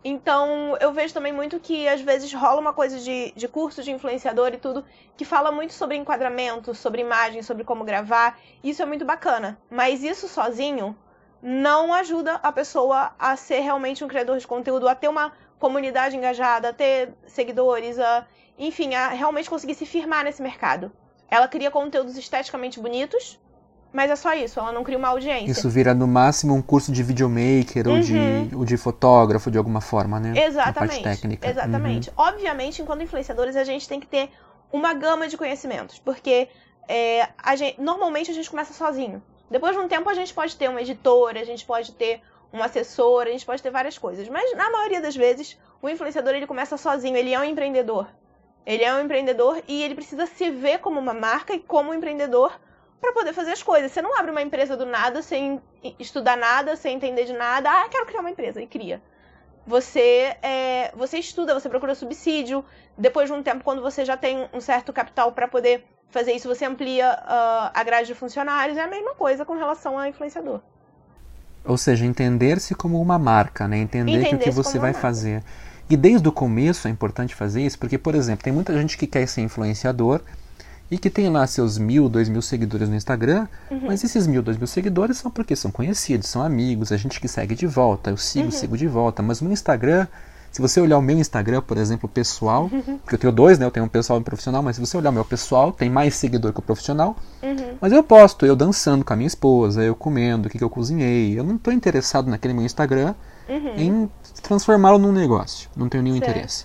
Então, 0.04 0.76
eu 0.78 0.92
vejo 0.92 1.14
também 1.14 1.32
muito 1.32 1.58
que 1.58 1.88
às 1.88 2.02
vezes 2.02 2.30
rola 2.34 2.60
uma 2.60 2.74
coisa 2.74 3.00
de, 3.00 3.32
de 3.34 3.48
curso 3.48 3.82
de 3.82 3.90
influenciador 3.90 4.52
e 4.52 4.58
tudo, 4.58 4.84
que 5.16 5.24
fala 5.24 5.50
muito 5.50 5.72
sobre 5.72 5.96
enquadramento, 5.96 6.74
sobre 6.74 7.00
imagem, 7.00 7.42
sobre 7.42 7.64
como 7.64 7.84
gravar. 7.84 8.38
Isso 8.62 8.82
é 8.82 8.84
muito 8.84 9.06
bacana. 9.06 9.58
Mas 9.70 10.04
isso 10.04 10.28
sozinho 10.28 10.94
não 11.42 11.92
ajuda 11.92 12.34
a 12.42 12.50
pessoa 12.50 13.12
a 13.18 13.36
ser 13.36 13.60
realmente 13.60 14.04
um 14.04 14.08
criador 14.08 14.38
de 14.38 14.46
conteúdo, 14.46 14.88
a 14.88 14.94
ter 14.94 15.08
uma 15.08 15.32
comunidade 15.58 16.16
engajada, 16.16 16.70
a 16.70 16.72
ter 16.72 17.12
seguidores, 17.26 17.98
a, 17.98 18.26
enfim, 18.58 18.94
a 18.94 19.08
realmente 19.08 19.48
conseguir 19.48 19.74
se 19.74 19.86
firmar 19.86 20.24
nesse 20.24 20.42
mercado. 20.42 20.90
Ela 21.30 21.48
cria 21.48 21.70
conteúdos 21.70 22.16
esteticamente 22.16 22.80
bonitos, 22.80 23.40
mas 23.92 24.10
é 24.10 24.16
só 24.16 24.34
isso, 24.34 24.60
ela 24.60 24.72
não 24.72 24.84
cria 24.84 24.98
uma 24.98 25.08
audiência. 25.08 25.50
Isso 25.50 25.68
vira 25.70 25.94
no 25.94 26.06
máximo 26.06 26.54
um 26.54 26.62
curso 26.62 26.92
de 26.92 27.02
videomaker 27.02 27.86
uhum. 27.86 27.94
ou, 27.94 28.00
de, 28.00 28.14
uhum. 28.14 28.50
ou 28.56 28.64
de 28.64 28.76
fotógrafo 28.76 29.50
de 29.50 29.58
alguma 29.58 29.80
forma, 29.80 30.20
né? 30.20 30.34
Exatamente. 30.36 31.02
técnica. 31.02 31.48
Exatamente. 31.48 32.10
Uhum. 32.10 32.14
Obviamente, 32.18 32.82
enquanto 32.82 33.02
influenciadores, 33.02 33.56
a 33.56 33.64
gente 33.64 33.88
tem 33.88 33.98
que 33.98 34.06
ter 34.06 34.30
uma 34.72 34.92
gama 34.92 35.28
de 35.28 35.36
conhecimentos, 35.36 35.98
porque 35.98 36.48
é, 36.88 37.28
a 37.38 37.56
gente, 37.56 37.80
normalmente 37.80 38.30
a 38.30 38.34
gente 38.34 38.50
começa 38.50 38.72
sozinho. 38.72 39.22
Depois 39.50 39.76
de 39.76 39.82
um 39.82 39.88
tempo 39.88 40.08
a 40.08 40.14
gente 40.14 40.34
pode 40.34 40.56
ter 40.56 40.68
uma 40.68 40.80
editora, 40.80 41.40
a 41.40 41.44
gente 41.44 41.64
pode 41.64 41.92
ter 41.92 42.20
um 42.52 42.62
assessor, 42.62 43.22
a 43.22 43.30
gente 43.30 43.46
pode 43.46 43.62
ter 43.62 43.70
várias 43.70 43.98
coisas. 43.98 44.28
Mas 44.28 44.56
na 44.56 44.70
maioria 44.70 45.00
das 45.00 45.16
vezes, 45.16 45.58
o 45.80 45.88
influenciador 45.88 46.34
ele 46.34 46.46
começa 46.46 46.76
sozinho, 46.76 47.16
ele 47.16 47.32
é 47.32 47.38
um 47.38 47.44
empreendedor. 47.44 48.08
Ele 48.64 48.82
é 48.82 48.92
um 48.92 49.00
empreendedor 49.00 49.62
e 49.68 49.82
ele 49.82 49.94
precisa 49.94 50.26
se 50.26 50.50
ver 50.50 50.78
como 50.80 50.98
uma 50.98 51.14
marca 51.14 51.54
e 51.54 51.60
como 51.60 51.90
um 51.90 51.94
empreendedor 51.94 52.58
para 53.00 53.12
poder 53.12 53.32
fazer 53.32 53.52
as 53.52 53.62
coisas. 53.62 53.92
Você 53.92 54.02
não 54.02 54.18
abre 54.18 54.32
uma 54.32 54.42
empresa 54.42 54.76
do 54.76 54.84
nada 54.84 55.22
sem 55.22 55.62
estudar 56.00 56.36
nada, 56.36 56.74
sem 56.74 56.96
entender 56.96 57.24
de 57.24 57.32
nada. 57.32 57.70
Ah, 57.70 57.88
quero 57.88 58.06
criar 58.06 58.20
uma 58.20 58.30
empresa 58.30 58.60
e 58.60 58.66
cria. 58.66 59.00
Você 59.64 60.36
é, 60.42 60.92
você 60.96 61.18
estuda, 61.18 61.54
você 61.54 61.68
procura 61.68 61.94
subsídio. 61.94 62.64
Depois 62.98 63.28
de 63.28 63.34
um 63.34 63.42
tempo, 63.42 63.62
quando 63.62 63.82
você 63.82 64.04
já 64.04 64.16
tem 64.16 64.48
um 64.52 64.60
certo 64.60 64.92
capital 64.92 65.30
para 65.32 65.46
poder 65.46 65.84
fazer 66.10 66.32
isso, 66.32 66.48
você 66.48 66.64
amplia 66.64 67.12
uh, 67.12 67.70
a 67.74 67.84
grade 67.84 68.06
de 68.06 68.14
funcionários. 68.14 68.76
É 68.76 68.82
a 68.82 68.88
mesma 68.88 69.14
coisa 69.14 69.44
com 69.44 69.54
relação 69.54 69.98
a 69.98 70.08
influenciador. 70.08 70.60
Ou 71.64 71.76
seja, 71.76 72.06
entender-se 72.06 72.74
como 72.74 73.00
uma 73.00 73.18
marca, 73.18 73.66
né? 73.66 73.78
Entender 73.78 74.24
que 74.24 74.34
o 74.34 74.38
que 74.38 74.50
você 74.50 74.78
vai 74.78 74.92
fazer. 74.92 75.42
E 75.90 75.96
desde 75.96 76.28
o 76.28 76.32
começo 76.32 76.88
é 76.88 76.90
importante 76.90 77.34
fazer 77.34 77.62
isso, 77.62 77.78
porque, 77.78 77.98
por 77.98 78.14
exemplo, 78.14 78.44
tem 78.44 78.52
muita 78.52 78.72
gente 78.76 78.96
que 78.96 79.06
quer 79.06 79.26
ser 79.26 79.42
influenciador 79.42 80.20
e 80.90 80.98
que 80.98 81.10
tem 81.10 81.28
lá 81.28 81.46
seus 81.46 81.78
mil, 81.78 82.08
dois 82.08 82.28
mil 82.28 82.42
seguidores 82.42 82.88
no 82.88 82.94
Instagram, 82.94 83.48
uhum. 83.70 83.82
mas 83.86 84.02
esses 84.04 84.26
mil, 84.26 84.42
dois 84.42 84.56
mil 84.56 84.66
seguidores 84.66 85.18
são 85.18 85.30
porque 85.30 85.54
são 85.56 85.70
conhecidos, 85.70 86.28
são 86.28 86.42
amigos, 86.42 86.92
a 86.92 86.96
gente 86.96 87.20
que 87.20 87.28
segue 87.28 87.54
de 87.54 87.66
volta, 87.66 88.10
eu 88.10 88.16
sigo, 88.16 88.46
uhum. 88.46 88.50
sigo 88.50 88.76
de 88.76 88.86
volta, 88.86 89.22
mas 89.22 89.40
no 89.40 89.52
Instagram 89.52 90.06
se 90.56 90.62
você 90.62 90.80
olhar 90.80 90.96
o 90.96 91.02
meu 91.02 91.18
Instagram, 91.18 91.60
por 91.60 91.76
exemplo, 91.76 92.08
pessoal, 92.08 92.70
uhum. 92.72 92.96
porque 92.96 93.14
eu 93.14 93.18
tenho 93.18 93.30
dois, 93.30 93.58
né? 93.58 93.66
Eu 93.66 93.70
tenho 93.70 93.84
um 93.84 93.90
pessoal 93.90 94.18
e 94.18 94.22
um 94.22 94.24
profissional, 94.24 94.62
mas 94.62 94.76
se 94.76 94.80
você 94.80 94.96
olhar 94.96 95.10
o 95.10 95.12
meu 95.12 95.24
pessoal, 95.24 95.70
tem 95.70 95.90
mais 95.90 96.14
seguidor 96.14 96.50
que 96.50 96.60
o 96.60 96.62
profissional. 96.62 97.14
Uhum. 97.42 97.76
Mas 97.78 97.92
eu 97.92 98.02
posto 98.02 98.46
eu 98.46 98.56
dançando 98.56 99.04
com 99.04 99.12
a 99.12 99.16
minha 99.16 99.26
esposa, 99.26 99.82
eu 99.82 99.94
comendo, 99.94 100.48
o 100.48 100.50
que, 100.50 100.56
que 100.56 100.64
eu 100.64 100.70
cozinhei. 100.70 101.38
Eu 101.38 101.44
não 101.44 101.56
estou 101.56 101.74
interessado 101.74 102.30
naquele 102.30 102.54
meu 102.54 102.64
Instagram 102.64 103.14
uhum. 103.46 103.74
em 103.76 104.10
transformá-lo 104.42 104.96
num 104.96 105.12
negócio. 105.12 105.68
Não 105.76 105.90
tenho 105.90 106.02
nenhum 106.02 106.16
certo. 106.16 106.30
interesse. 106.30 106.64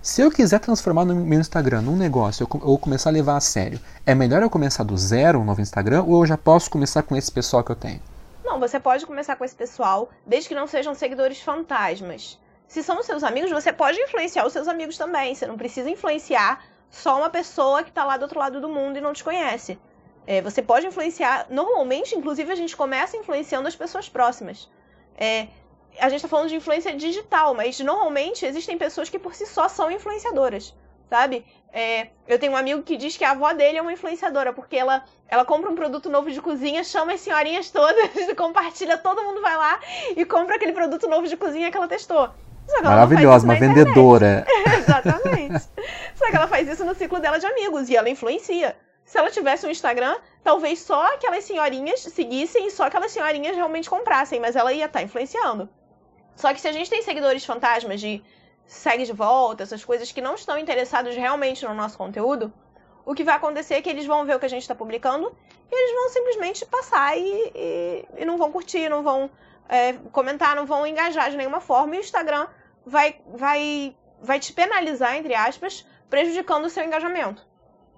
Se 0.00 0.22
eu 0.22 0.30
quiser 0.30 0.60
transformar 0.60 1.04
no 1.04 1.16
meu 1.16 1.40
Instagram 1.40 1.82
num 1.82 1.96
negócio, 1.96 2.46
ou 2.62 2.78
começar 2.78 3.10
a 3.10 3.12
levar 3.12 3.36
a 3.36 3.40
sério, 3.40 3.80
é 4.06 4.14
melhor 4.14 4.42
eu 4.42 4.48
começar 4.50 4.84
do 4.84 4.96
zero 4.96 5.40
um 5.40 5.44
novo 5.44 5.60
Instagram 5.60 6.04
ou 6.04 6.22
eu 6.22 6.26
já 6.26 6.38
posso 6.38 6.70
começar 6.70 7.02
com 7.02 7.16
esse 7.16 7.32
pessoal 7.32 7.64
que 7.64 7.72
eu 7.72 7.76
tenho? 7.76 8.00
Não, 8.44 8.60
você 8.60 8.78
pode 8.78 9.04
começar 9.04 9.34
com 9.34 9.44
esse 9.44 9.56
pessoal, 9.56 10.08
desde 10.24 10.48
que 10.50 10.54
não 10.54 10.68
sejam 10.68 10.94
seguidores 10.94 11.40
fantasmas. 11.40 12.38
Se 12.74 12.82
são 12.82 12.98
os 12.98 13.06
seus 13.06 13.22
amigos, 13.22 13.52
você 13.52 13.72
pode 13.72 14.00
influenciar 14.00 14.44
os 14.44 14.52
seus 14.52 14.66
amigos 14.66 14.98
também. 14.98 15.32
Você 15.32 15.46
não 15.46 15.56
precisa 15.56 15.88
influenciar 15.88 16.60
só 16.90 17.16
uma 17.16 17.30
pessoa 17.30 17.84
que 17.84 17.90
está 17.90 18.04
lá 18.04 18.16
do 18.16 18.22
outro 18.22 18.40
lado 18.40 18.60
do 18.60 18.68
mundo 18.68 18.98
e 18.98 19.00
não 19.00 19.12
te 19.12 19.22
conhece. 19.22 19.78
É, 20.26 20.42
você 20.42 20.60
pode 20.60 20.84
influenciar. 20.84 21.46
Normalmente, 21.48 22.16
inclusive, 22.16 22.50
a 22.50 22.56
gente 22.56 22.76
começa 22.76 23.16
influenciando 23.16 23.68
as 23.68 23.76
pessoas 23.76 24.08
próximas. 24.08 24.68
É, 25.16 25.46
a 26.00 26.08
gente 26.08 26.16
está 26.16 26.26
falando 26.26 26.48
de 26.48 26.56
influência 26.56 26.92
digital, 26.96 27.54
mas 27.54 27.78
normalmente 27.78 28.44
existem 28.44 28.76
pessoas 28.76 29.08
que 29.08 29.20
por 29.20 29.36
si 29.36 29.46
só 29.46 29.68
são 29.68 29.88
influenciadoras, 29.88 30.74
sabe? 31.08 31.46
É, 31.72 32.08
eu 32.26 32.40
tenho 32.40 32.54
um 32.54 32.56
amigo 32.56 32.82
que 32.82 32.96
diz 32.96 33.16
que 33.16 33.22
a 33.22 33.30
avó 33.30 33.52
dele 33.52 33.78
é 33.78 33.82
uma 33.82 33.92
influenciadora, 33.92 34.52
porque 34.52 34.76
ela, 34.76 35.04
ela 35.28 35.44
compra 35.44 35.70
um 35.70 35.76
produto 35.76 36.10
novo 36.10 36.28
de 36.28 36.42
cozinha, 36.42 36.82
chama 36.82 37.12
as 37.12 37.20
senhorinhas 37.20 37.70
todas, 37.70 38.10
compartilha, 38.36 38.98
todo 38.98 39.22
mundo 39.22 39.40
vai 39.40 39.56
lá 39.56 39.78
e 40.16 40.24
compra 40.24 40.56
aquele 40.56 40.72
produto 40.72 41.06
novo 41.06 41.28
de 41.28 41.36
cozinha 41.36 41.70
que 41.70 41.76
ela 41.76 41.86
testou. 41.86 42.34
Maravilhosa, 42.82 43.44
uma 43.44 43.54
vendedora. 43.54 44.46
Exatamente. 44.78 45.64
Só 46.14 46.30
que 46.30 46.36
ela 46.36 46.48
faz 46.48 46.68
isso 46.68 46.84
no 46.84 46.94
ciclo 46.94 47.20
dela 47.20 47.38
de 47.38 47.46
amigos 47.46 47.88
e 47.88 47.96
ela 47.96 48.08
influencia. 48.08 48.76
Se 49.04 49.18
ela 49.18 49.30
tivesse 49.30 49.66
um 49.66 49.70
Instagram, 49.70 50.16
talvez 50.42 50.80
só 50.80 51.14
aquelas 51.14 51.44
senhorinhas 51.44 52.00
seguissem 52.00 52.66
e 52.66 52.70
só 52.70 52.84
aquelas 52.84 53.12
senhorinhas 53.12 53.54
realmente 53.54 53.88
comprassem, 53.90 54.40
mas 54.40 54.56
ela 54.56 54.72
ia 54.72 54.86
estar 54.86 55.00
tá 55.00 55.04
influenciando. 55.04 55.68
Só 56.34 56.52
que 56.52 56.60
se 56.60 56.68
a 56.68 56.72
gente 56.72 56.90
tem 56.90 57.02
seguidores 57.02 57.44
fantasmas 57.44 58.00
de 58.00 58.22
segue 58.66 59.04
de 59.04 59.12
volta, 59.12 59.62
essas 59.62 59.84
coisas 59.84 60.10
que 60.10 60.20
não 60.20 60.34
estão 60.34 60.58
interessados 60.58 61.14
realmente 61.14 61.64
no 61.64 61.74
nosso 61.74 61.98
conteúdo, 61.98 62.52
o 63.04 63.14
que 63.14 63.24
vai 63.24 63.36
acontecer 63.36 63.74
é 63.74 63.82
que 63.82 63.90
eles 63.90 64.06
vão 64.06 64.24
ver 64.24 64.36
o 64.36 64.40
que 64.40 64.46
a 64.46 64.50
gente 64.50 64.62
está 64.62 64.74
publicando 64.74 65.34
e 65.70 65.74
eles 65.74 65.94
vão 65.94 66.08
simplesmente 66.08 66.64
passar 66.66 67.16
e, 67.18 67.52
e, 67.54 68.04
e, 68.18 68.24
não 68.24 68.38
vão 68.38 68.50
curtir, 68.50 68.88
não 68.88 69.02
vão 69.02 69.30
é, 69.68 69.94
comentar, 70.12 70.54
não 70.56 70.66
vão 70.66 70.86
engajar 70.86 71.30
de 71.30 71.36
nenhuma 71.36 71.60
forma, 71.60 71.94
e 71.94 71.98
o 71.98 72.00
Instagram 72.00 72.46
vai, 72.84 73.20
vai, 73.26 73.96
vai 74.20 74.38
te 74.38 74.52
penalizar, 74.52 75.16
entre 75.16 75.34
aspas, 75.34 75.86
prejudicando 76.08 76.66
o 76.66 76.70
seu 76.70 76.84
engajamento. 76.84 77.46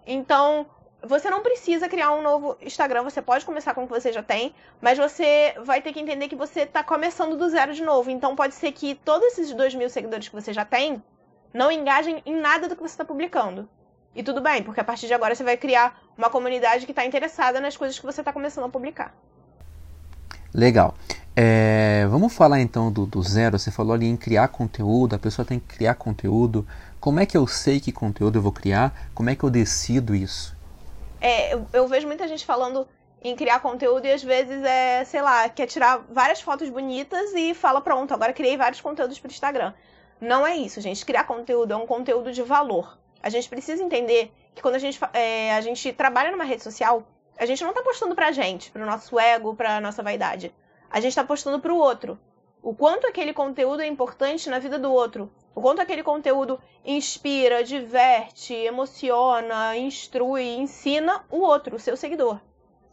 Então, 0.06 0.66
você 1.02 1.30
não 1.30 1.42
precisa 1.42 1.88
criar 1.88 2.12
um 2.12 2.22
novo 2.22 2.56
Instagram, 2.60 3.02
você 3.02 3.22
pode 3.22 3.44
começar 3.44 3.74
com 3.74 3.84
o 3.84 3.86
que 3.86 3.92
você 3.92 4.12
já 4.12 4.22
tem, 4.22 4.54
mas 4.80 4.98
você 4.98 5.54
vai 5.64 5.80
ter 5.80 5.92
que 5.92 6.00
entender 6.00 6.28
que 6.28 6.36
você 6.36 6.60
está 6.60 6.82
começando 6.82 7.36
do 7.36 7.48
zero 7.48 7.72
de 7.74 7.82
novo. 7.82 8.10
Então 8.10 8.34
pode 8.34 8.54
ser 8.54 8.72
que 8.72 8.94
todos 8.94 9.26
esses 9.28 9.52
2 9.52 9.74
mil 9.74 9.88
seguidores 9.88 10.28
que 10.28 10.34
você 10.34 10.52
já 10.52 10.64
tem 10.64 11.02
não 11.52 11.70
engajem 11.70 12.22
em 12.26 12.34
nada 12.34 12.68
do 12.68 12.74
que 12.74 12.82
você 12.82 12.94
está 12.94 13.04
publicando. 13.04 13.68
E 14.14 14.22
tudo 14.22 14.40
bem, 14.40 14.62
porque 14.62 14.80
a 14.80 14.84
partir 14.84 15.06
de 15.06 15.14
agora 15.14 15.34
você 15.34 15.44
vai 15.44 15.56
criar 15.56 16.00
uma 16.16 16.30
comunidade 16.30 16.86
que 16.86 16.92
está 16.92 17.04
interessada 17.04 17.60
nas 17.60 17.76
coisas 17.76 17.98
que 17.98 18.06
você 18.06 18.22
está 18.22 18.32
começando 18.32 18.64
a 18.64 18.68
publicar. 18.68 19.14
Legal. 20.54 20.94
É, 21.38 22.06
vamos 22.06 22.32
falar 22.32 22.60
então 22.60 22.90
do, 22.90 23.04
do, 23.04 23.22
zero. 23.22 23.58
Você 23.58 23.70
falou 23.70 23.92
ali 23.92 24.06
em 24.06 24.16
criar 24.16 24.48
conteúdo, 24.48 25.14
a 25.14 25.18
pessoa 25.18 25.44
tem 25.44 25.58
que 25.60 25.76
criar 25.76 25.94
conteúdo. 25.94 26.66
Como 26.98 27.20
é 27.20 27.26
que 27.26 27.36
eu 27.36 27.46
sei 27.46 27.78
que 27.78 27.92
conteúdo 27.92 28.38
eu 28.38 28.42
vou 28.42 28.52
criar? 28.52 29.10
Como 29.14 29.28
é 29.28 29.36
que 29.36 29.44
eu 29.44 29.50
decido 29.50 30.14
isso? 30.14 30.56
É, 31.20 31.52
eu, 31.52 31.66
eu 31.74 31.86
vejo 31.86 32.06
muita 32.06 32.26
gente 32.26 32.46
falando 32.46 32.88
em 33.22 33.36
criar 33.36 33.60
conteúdo 33.60 34.06
e 34.06 34.12
às 34.12 34.22
vezes 34.22 34.62
é, 34.64 35.04
sei 35.04 35.20
lá, 35.20 35.46
quer 35.50 35.66
tirar 35.66 35.98
várias 36.10 36.40
fotos 36.40 36.70
bonitas 36.70 37.34
e 37.34 37.52
fala, 37.52 37.82
pronto, 37.82 38.14
agora 38.14 38.32
criei 38.32 38.56
vários 38.56 38.80
conteúdos 38.80 39.18
para 39.18 39.28
o 39.28 39.32
Instagram. 39.32 39.74
Não 40.18 40.46
é 40.46 40.56
isso, 40.56 40.80
gente. 40.80 41.04
Criar 41.04 41.24
conteúdo 41.24 41.72
é 41.72 41.76
um 41.76 41.86
conteúdo 41.86 42.32
de 42.32 42.42
valor. 42.42 42.96
A 43.22 43.28
gente 43.28 43.46
precisa 43.48 43.82
entender 43.82 44.32
que 44.54 44.62
quando 44.62 44.76
a 44.76 44.78
gente, 44.78 44.98
é, 45.12 45.54
a 45.54 45.60
gente 45.60 45.92
trabalha 45.92 46.30
numa 46.30 46.44
rede 46.44 46.62
social, 46.62 47.06
a 47.38 47.44
gente 47.44 47.62
não 47.62 47.70
está 47.70 47.82
postando 47.82 48.14
pra 48.14 48.32
gente, 48.32 48.70
pro 48.70 48.86
nosso 48.86 49.18
ego, 49.18 49.54
pra 49.54 49.82
nossa 49.82 50.02
vaidade. 50.02 50.50
A 50.90 51.00
gente 51.00 51.10
está 51.10 51.24
postando 51.24 51.60
pro 51.60 51.76
outro. 51.76 52.18
O 52.62 52.74
quanto 52.74 53.06
aquele 53.06 53.32
conteúdo 53.32 53.80
é 53.80 53.86
importante 53.86 54.50
na 54.50 54.58
vida 54.58 54.78
do 54.78 54.92
outro. 54.92 55.30
O 55.54 55.62
quanto 55.62 55.80
aquele 55.80 56.02
conteúdo 56.02 56.60
inspira, 56.84 57.62
diverte, 57.62 58.54
emociona, 58.54 59.76
instrui, 59.76 60.56
ensina 60.56 61.24
o 61.30 61.38
outro, 61.38 61.76
o 61.76 61.78
seu 61.78 61.96
seguidor. 61.96 62.40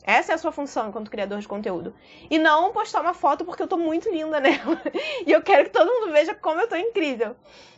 Essa 0.03 0.33
é 0.33 0.35
a 0.35 0.37
sua 0.37 0.51
função 0.51 0.89
enquanto 0.89 1.09
criador 1.09 1.39
de 1.39 1.47
conteúdo. 1.47 1.95
E 2.29 2.37
não 2.37 2.71
postar 2.71 3.01
uma 3.01 3.13
foto 3.13 3.45
porque 3.45 3.63
eu 3.63 3.67
tô 3.67 3.77
muito 3.77 4.09
linda 4.09 4.39
nela. 4.39 4.81
e 5.25 5.31
eu 5.31 5.41
quero 5.41 5.65
que 5.65 5.71
todo 5.71 5.91
mundo 5.91 6.11
veja 6.11 6.35
como 6.35 6.59
eu 6.59 6.67
tô 6.67 6.75
incrível. 6.75 7.35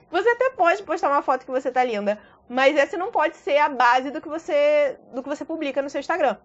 Você 0.09 0.29
até 0.29 0.49
pode 0.51 0.83
postar 0.83 1.09
uma 1.09 1.21
foto 1.21 1.45
que 1.45 1.51
você 1.51 1.71
tá 1.71 1.83
linda, 1.83 2.19
mas 2.47 2.75
essa 2.75 2.97
não 2.97 3.11
pode 3.11 3.37
ser 3.37 3.57
a 3.57 3.69
base 3.69 4.11
do 4.11 4.21
que 4.21 4.27
você 4.27 4.99
do 5.13 5.21
que 5.21 5.29
você 5.29 5.45
publica 5.45 5.81
no 5.81 5.89
seu 5.89 5.99
Instagram. 5.99 6.37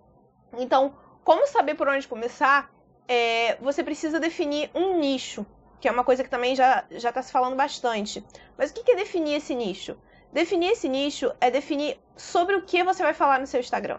Então, 0.58 0.94
como 1.24 1.46
saber 1.46 1.74
por 1.74 1.88
onde 1.88 2.08
começar? 2.08 2.70
É, 3.12 3.56
você 3.60 3.82
precisa 3.82 4.20
definir 4.20 4.70
um 4.72 5.00
nicho, 5.00 5.44
que 5.80 5.88
é 5.88 5.90
uma 5.90 6.04
coisa 6.04 6.22
que 6.22 6.30
também 6.30 6.54
já 6.54 6.86
está 6.88 7.20
se 7.20 7.32
falando 7.32 7.56
bastante. 7.56 8.24
Mas 8.56 8.70
o 8.70 8.74
que 8.74 8.92
é 8.92 8.94
definir 8.94 9.34
esse 9.34 9.52
nicho? 9.52 9.98
Definir 10.32 10.70
esse 10.70 10.88
nicho 10.88 11.32
é 11.40 11.50
definir 11.50 11.98
sobre 12.16 12.54
o 12.54 12.62
que 12.62 12.84
você 12.84 13.02
vai 13.02 13.12
falar 13.12 13.40
no 13.40 13.48
seu 13.48 13.58
Instagram. 13.58 13.98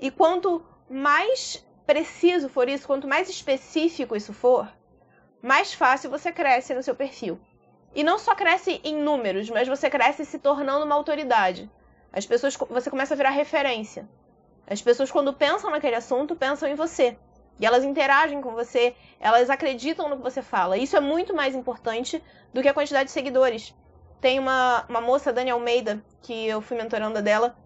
E 0.00 0.10
quanto 0.10 0.60
mais 0.90 1.64
preciso 1.86 2.48
for 2.48 2.68
isso, 2.68 2.84
quanto 2.84 3.06
mais 3.06 3.30
específico 3.30 4.16
isso 4.16 4.32
for, 4.32 4.68
mais 5.40 5.72
fácil 5.72 6.10
você 6.10 6.32
cresce 6.32 6.74
no 6.74 6.82
seu 6.82 6.96
perfil. 6.96 7.38
E 7.94 8.02
não 8.02 8.18
só 8.18 8.34
cresce 8.34 8.80
em 8.82 8.96
números, 8.96 9.48
mas 9.50 9.68
você 9.68 9.88
cresce 9.88 10.24
se 10.24 10.40
tornando 10.40 10.84
uma 10.84 10.96
autoridade. 10.96 11.70
As 12.12 12.26
pessoas, 12.26 12.56
você 12.56 12.90
começa 12.90 13.14
a 13.14 13.16
virar 13.16 13.30
referência. 13.30 14.08
As 14.66 14.82
pessoas, 14.82 15.12
quando 15.12 15.32
pensam 15.32 15.70
naquele 15.70 15.94
assunto, 15.94 16.34
pensam 16.34 16.68
em 16.68 16.74
você. 16.74 17.16
E 17.60 17.66
elas 17.66 17.84
interagem 17.84 18.40
com 18.40 18.52
você, 18.52 18.94
elas 19.20 19.50
acreditam 19.50 20.08
no 20.08 20.16
que 20.16 20.22
você 20.22 20.42
fala. 20.42 20.76
Isso 20.76 20.96
é 20.96 21.00
muito 21.00 21.34
mais 21.34 21.54
importante 21.54 22.22
do 22.52 22.62
que 22.62 22.68
a 22.68 22.74
quantidade 22.74 23.06
de 23.06 23.12
seguidores. 23.12 23.74
Tem 24.20 24.38
uma, 24.38 24.84
uma 24.88 25.00
moça, 25.00 25.32
Dani 25.32 25.50
Almeida, 25.50 26.02
que 26.22 26.46
eu 26.46 26.60
fui 26.60 26.76
mentoranda 26.76 27.20
dela, 27.20 27.56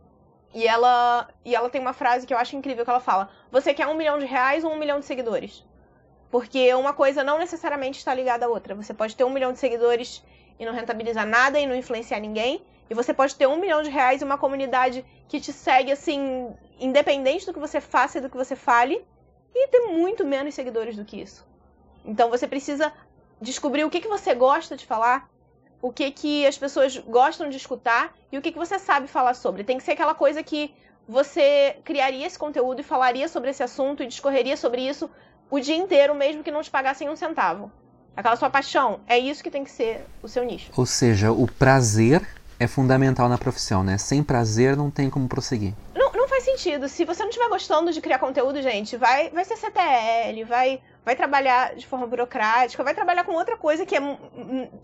e 0.55 0.67
ela, 0.67 1.29
e 1.45 1.55
ela 1.55 1.69
tem 1.69 1.81
uma 1.81 1.93
frase 1.93 2.27
que 2.27 2.33
eu 2.33 2.39
acho 2.39 2.57
incrível 2.57 2.85
que 2.85 2.91
ela 2.91 3.01
fala: 3.01 3.29
Você 3.51 3.75
quer 3.75 3.87
um 3.87 3.95
milhão 3.95 4.19
de 4.19 4.25
reais 4.25 4.65
ou 4.65 4.73
um 4.73 4.79
milhão 4.79 4.99
de 4.99 5.05
seguidores? 5.05 5.65
Porque 6.31 6.73
uma 6.75 6.93
coisa 6.93 7.23
não 7.23 7.39
necessariamente 7.39 7.99
está 7.99 8.15
ligada 8.15 8.47
à 8.47 8.49
outra. 8.49 8.75
Você 8.75 8.95
pode 8.95 9.15
ter 9.15 9.25
um 9.25 9.31
milhão 9.31 9.53
de 9.53 9.59
seguidores 9.59 10.25
e 10.59 10.65
não 10.65 10.73
rentabilizar 10.73 11.27
nada 11.27 11.59
e 11.61 11.67
não 11.67 11.77
influenciar 11.77 12.21
ninguém. 12.21 12.65
E 12.89 12.95
você 12.95 13.13
pode 13.13 13.35
ter 13.35 13.47
um 13.47 13.57
milhão 13.57 13.83
de 13.83 13.91
reais 13.91 14.23
e 14.23 14.25
uma 14.25 14.39
comunidade 14.39 15.05
que 15.29 15.41
te 15.41 15.53
segue, 15.53 15.93
assim, 15.93 16.55
independente 16.79 17.45
do 17.45 17.53
que 17.53 17.59
você 17.59 17.81
faça 17.81 18.19
e 18.19 18.21
do 18.21 18.31
que 18.31 18.37
você 18.37 18.55
fale, 18.55 19.05
e 19.55 19.69
ter 19.69 19.81
muito 19.87 20.25
menos 20.25 20.55
seguidores 20.55 20.97
do 20.97 21.05
que 21.05 21.21
isso. 21.21 21.47
Então 22.05 22.31
você 22.31 22.47
precisa 22.47 22.93
descobrir 23.41 23.85
o 23.85 23.91
que, 23.91 24.01
que 24.01 24.09
você 24.09 24.35
gosta 24.35 24.77
de 24.77 24.87
falar, 24.87 25.29
o 25.83 25.93
que, 25.93 26.11
que 26.11 26.47
as 26.47 26.57
pessoas 26.57 26.97
gostam 26.99 27.49
de 27.49 27.57
escutar 27.57 28.15
e 28.31 28.39
o 28.39 28.43
que, 28.43 28.53
que 28.53 28.59
você 28.59 28.79
sabe 28.79 29.07
falar 29.07 29.35
sobre. 29.35 29.65
Tem 29.65 29.77
que 29.77 29.85
ser 29.85 29.93
aquela 29.93 30.15
coisa 30.15 30.43
que 30.43 30.75
você 31.09 31.77
criaria 31.85 32.27
esse 32.27 32.39
conteúdo 32.39 32.81
e 32.81 32.85
falaria 32.85 33.29
sobre 33.29 33.51
esse 33.51 33.63
assunto 33.63 34.03
e 34.03 34.07
discorreria 34.07 34.57
sobre 34.57 34.87
isso 34.87 35.11
o 35.51 35.61
dia 35.61 35.77
inteiro, 35.77 36.15
mesmo 36.15 36.43
que 36.43 36.51
não 36.51 36.63
te 36.63 36.71
pagassem 36.71 37.09
um 37.09 37.17
centavo. 37.17 37.71
Aquela 38.17 38.35
sua 38.37 38.51
paixão, 38.51 39.01
é 39.07 39.19
isso 39.19 39.43
que 39.43 39.51
tem 39.51 39.63
que 39.63 39.71
ser 39.71 40.05
o 40.23 40.29
seu 40.29 40.43
nicho. 40.43 40.71
Ou 40.77 40.87
seja, 40.87 41.31
o 41.31 41.47
prazer 41.47 42.27
é 42.59 42.67
fundamental 42.67 43.29
na 43.29 43.37
profissão, 43.37 43.85
né? 43.85 43.99
Sem 43.99 44.23
prazer 44.23 44.77
não 44.77 44.91
tem 44.91 45.11
como 45.11 45.29
prosseguir. 45.29 45.75
Não, 45.95 46.06
sentido. 46.57 46.89
Se 46.89 47.05
você 47.05 47.23
não 47.23 47.29
estiver 47.29 47.49
gostando 47.49 47.93
de 47.93 48.01
criar 48.01 48.19
conteúdo, 48.19 48.61
gente, 48.63 48.97
vai, 48.97 49.31
vai 49.31 49.45
ser 49.45 49.57
CTL, 49.57 50.45
vai, 50.45 50.81
vai 51.05 51.15
trabalhar 51.15 51.75
de 51.75 51.87
forma 51.87 52.07
burocrática, 52.07 52.83
vai 52.83 52.95
trabalhar 52.95 53.25
com 53.25 53.33
outra 53.33 53.57
coisa 53.57 53.85
que 53.85 53.95
é, 53.95 54.01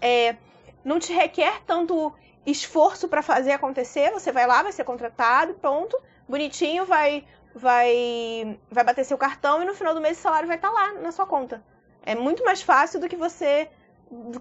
é 0.00 0.37
não 0.85 0.99
te 0.99 1.12
requer 1.12 1.62
tanto 1.67 2.12
esforço 2.45 3.09
para 3.09 3.23
fazer 3.23 3.52
acontecer. 3.52 4.11
Você 4.12 4.31
vai 4.31 4.47
lá, 4.47 4.62
vai 4.62 4.73
ser 4.73 4.85
contratado, 4.85 5.55
pronto, 5.55 5.99
bonitinho, 6.29 6.85
vai 6.85 7.25
vai 7.55 8.59
vai 8.71 8.85
bater 8.85 9.05
seu 9.05 9.19
cartão 9.19 9.62
e 9.62 9.67
no 9.67 9.75
final 9.75 9.95
do 9.95 10.00
mês 10.00 10.19
o 10.19 10.23
salário 10.23 10.47
vai 10.49 10.57
estar 10.57 10.69
tá 10.69 10.75
lá 10.75 10.93
na 10.95 11.11
sua 11.12 11.26
conta. 11.26 11.62
É 12.05 12.14
muito 12.14 12.45
mais 12.45 12.62
fácil 12.62 13.00
do 13.00 13.09
que 13.09 13.17
você 13.17 13.69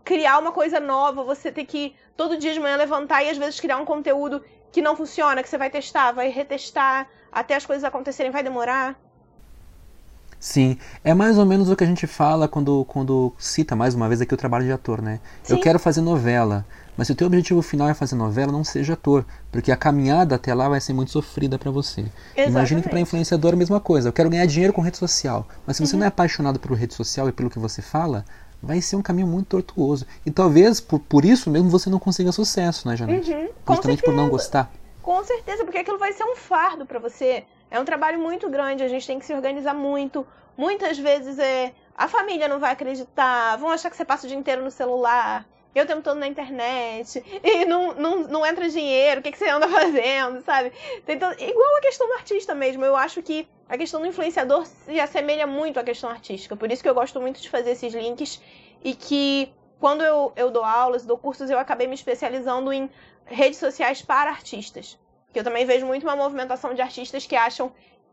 criar 0.03 0.39
uma 0.39 0.51
coisa 0.51 0.79
nova, 0.79 1.23
você 1.23 1.51
ter 1.51 1.65
que 1.65 1.95
todo 2.17 2.37
dia 2.37 2.53
de 2.53 2.59
manhã 2.59 2.75
levantar 2.75 3.23
e 3.23 3.29
às 3.29 3.37
vezes 3.37 3.59
criar 3.59 3.77
um 3.77 3.85
conteúdo 3.85 4.43
que 4.71 4.81
não 4.81 4.95
funciona, 4.95 5.43
que 5.43 5.49
você 5.49 5.57
vai 5.57 5.69
testar, 5.69 6.11
vai 6.11 6.29
retestar, 6.29 7.07
até 7.31 7.55
as 7.55 7.65
coisas 7.65 7.83
acontecerem 7.83 8.31
vai 8.31 8.43
demorar. 8.43 8.95
Sim, 10.39 10.75
é 11.03 11.13
mais 11.13 11.37
ou 11.37 11.45
menos 11.45 11.69
o 11.69 11.75
que 11.75 11.83
a 11.83 11.87
gente 11.87 12.07
fala 12.07 12.47
quando, 12.47 12.83
quando 12.85 13.31
cita 13.37 13.75
mais 13.75 13.93
uma 13.93 14.07
vez 14.07 14.21
aqui 14.21 14.33
o 14.33 14.37
trabalho 14.37 14.65
de 14.65 14.71
ator, 14.71 14.99
né? 14.99 15.19
Sim. 15.43 15.53
Eu 15.53 15.59
quero 15.59 15.77
fazer 15.77 16.01
novela, 16.01 16.65
mas 16.97 17.05
se 17.05 17.13
o 17.13 17.15
teu 17.15 17.27
objetivo 17.27 17.61
final 17.61 17.87
é 17.87 17.93
fazer 17.93 18.15
novela, 18.15 18.51
não 18.51 18.63
seja 18.63 18.93
ator, 18.93 19.23
porque 19.51 19.71
a 19.71 19.77
caminhada 19.77 20.33
até 20.33 20.51
lá 20.51 20.67
vai 20.67 20.81
ser 20.81 20.93
muito 20.93 21.11
sofrida 21.11 21.59
para 21.59 21.69
você. 21.69 22.01
Exatamente. 22.01 22.49
Imagina 22.49 22.81
que 22.81 22.89
para 22.89 22.99
influenciador 22.99 23.51
é 23.51 23.53
a 23.53 23.57
mesma 23.57 23.79
coisa. 23.79 24.09
Eu 24.09 24.13
quero 24.13 24.31
ganhar 24.31 24.47
dinheiro 24.47 24.73
com 24.73 24.81
rede 24.81 24.97
social, 24.97 25.47
mas 25.65 25.77
se 25.77 25.85
você 25.85 25.93
uhum. 25.93 25.99
não 25.99 26.05
é 26.05 26.07
apaixonado 26.07 26.59
por 26.59 26.75
rede 26.75 26.95
social 26.95 27.29
e 27.29 27.31
pelo 27.31 27.49
que 27.49 27.59
você 27.59 27.83
fala, 27.83 28.25
vai 28.61 28.81
ser 28.81 28.95
um 28.95 29.01
caminho 29.01 29.27
muito 29.27 29.47
tortuoso. 29.47 30.05
E 30.25 30.31
talvez 30.31 30.79
por, 30.79 30.99
por 30.99 31.25
isso 31.25 31.49
mesmo 31.49 31.69
você 31.69 31.89
não 31.89 31.99
consiga 31.99 32.31
sucesso, 32.31 32.87
né, 32.87 32.95
Janete? 32.95 33.31
Uhum. 33.31 33.49
Justamente 33.67 34.03
por 34.03 34.13
não 34.13 34.29
gostar. 34.29 34.71
Com 35.01 35.23
certeza, 35.23 35.63
porque 35.63 35.79
aquilo 35.79 35.97
vai 35.97 36.13
ser 36.13 36.23
um 36.23 36.35
fardo 36.35 36.85
para 36.85 36.99
você. 36.99 37.43
É 37.69 37.79
um 37.79 37.85
trabalho 37.85 38.19
muito 38.19 38.49
grande, 38.49 38.83
a 38.83 38.87
gente 38.87 39.07
tem 39.07 39.17
que 39.17 39.25
se 39.25 39.33
organizar 39.33 39.73
muito. 39.73 40.25
Muitas 40.57 40.99
vezes 40.99 41.39
é 41.39 41.73
a 41.97 42.07
família 42.07 42.47
não 42.47 42.59
vai 42.59 42.71
acreditar, 42.71 43.55
vão 43.57 43.69
achar 43.69 43.89
que 43.89 43.97
você 43.97 44.05
passa 44.05 44.25
o 44.25 44.29
dia 44.29 44.37
inteiro 44.37 44.63
no 44.63 44.71
celular, 44.71 45.45
eu 45.73 45.83
o 45.83 45.87
tempo 45.87 46.01
todo 46.01 46.17
na 46.17 46.27
internet, 46.27 47.23
e 47.43 47.65
não, 47.65 47.93
não, 47.93 48.19
não 48.19 48.45
entra 48.45 48.69
dinheiro, 48.69 49.19
o 49.19 49.23
que, 49.23 49.31
que 49.31 49.37
você 49.37 49.49
anda 49.49 49.67
fazendo, 49.67 50.41
sabe? 50.43 50.71
Todo... 51.05 51.41
Igual 51.41 51.77
a 51.77 51.81
questão 51.81 52.07
do 52.07 52.13
artista 52.13 52.53
mesmo, 52.53 52.83
eu 52.83 52.95
acho 52.95 53.21
que 53.21 53.47
a 53.69 53.77
questão 53.77 54.01
do 54.01 54.07
influenciador 54.07 54.65
se 54.65 54.99
assemelha 54.99 55.47
muito 55.47 55.79
à 55.79 55.83
questão 55.83 56.09
artística. 56.09 56.55
Por 56.57 56.69
isso 56.71 56.83
que 56.83 56.89
eu 56.89 56.93
gosto 56.93 57.21
muito 57.21 57.41
de 57.41 57.49
fazer 57.49 57.71
esses 57.71 57.93
links 57.93 58.41
e 58.83 58.93
que 58.93 59.53
quando 59.79 60.03
eu, 60.03 60.33
eu 60.35 60.51
dou 60.51 60.63
aulas, 60.63 61.05
dou 61.05 61.17
cursos, 61.17 61.49
eu 61.49 61.57
acabei 61.57 61.87
me 61.87 61.95
especializando 61.95 62.71
em 62.73 62.89
redes 63.25 63.59
sociais 63.59 64.01
para 64.01 64.29
artistas. 64.29 64.99
Que 65.31 65.39
eu 65.39 65.43
também 65.43 65.65
vejo 65.65 65.85
muito 65.85 66.03
uma 66.03 66.15
movimentação 66.15 66.73
de 66.73 66.81
artistas 66.81 67.25
que 67.25 67.35
acham 67.35 67.71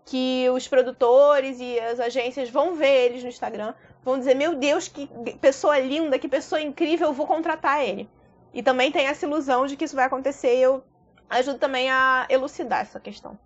que 0.09 0.49
os 0.51 0.67
produtores 0.67 1.59
e 1.61 1.79
as 1.79 2.01
agências 2.01 2.49
vão 2.49 2.75
ver 2.75 3.07
eles 3.07 3.23
no 3.23 3.29
Instagram, 3.29 3.75
vão 4.03 4.19
dizer: 4.19 4.35
Meu 4.35 4.55
Deus, 4.55 4.89
que 4.89 5.09
pessoa 5.41 5.79
linda, 5.79 6.19
que 6.19 6.29
pessoa 6.29 6.61
incrível, 6.61 7.09
eu 7.09 7.13
vou 7.13 7.27
contratar 7.27 7.85
ele. 7.85 8.09
E 8.53 8.63
também 8.63 8.91
tem 8.91 9.07
essa 9.07 9.27
ilusão 9.27 9.67
de 9.67 9.77
que 9.77 9.85
isso 9.85 9.95
vai 9.95 10.07
acontecer 10.07 10.57
e 10.57 10.63
eu 10.63 10.83
ajudo 11.29 11.59
também 11.59 11.91
a 11.91 12.27
elucidar 12.31 12.81
essa 12.81 12.99
questão. 12.99 13.39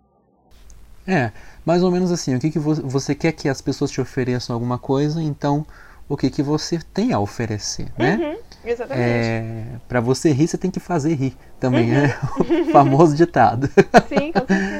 É, 1.05 1.31
mais 1.65 1.83
ou 1.83 1.91
menos 1.91 2.11
assim, 2.11 2.33
o 2.33 2.39
que, 2.39 2.49
que 2.49 2.59
você 2.59 3.13
quer 3.13 3.33
que 3.33 3.49
as 3.49 3.59
pessoas 3.59 3.91
te 3.91 3.99
ofereçam 3.99 4.53
alguma 4.53 4.79
coisa, 4.79 5.21
então 5.21 5.65
o 6.07 6.15
que, 6.15 6.29
que 6.29 6.41
você 6.41 6.79
tem 6.93 7.11
a 7.11 7.19
oferecer, 7.19 7.91
né? 7.97 8.15
Uhum, 8.15 8.37
exatamente. 8.63 9.09
É, 9.09 9.65
para 9.87 9.99
você 9.99 10.31
rir, 10.31 10.47
você 10.47 10.57
tem 10.57 10.71
que 10.71 10.79
fazer 10.79 11.13
rir 11.13 11.35
também, 11.59 11.91
uhum. 11.91 12.05
é 12.05 12.17
o 12.69 12.71
famoso 12.71 13.15
ditado. 13.15 13.67
Sim, 14.07 14.31
com 14.31 14.47
certeza. 14.47 14.72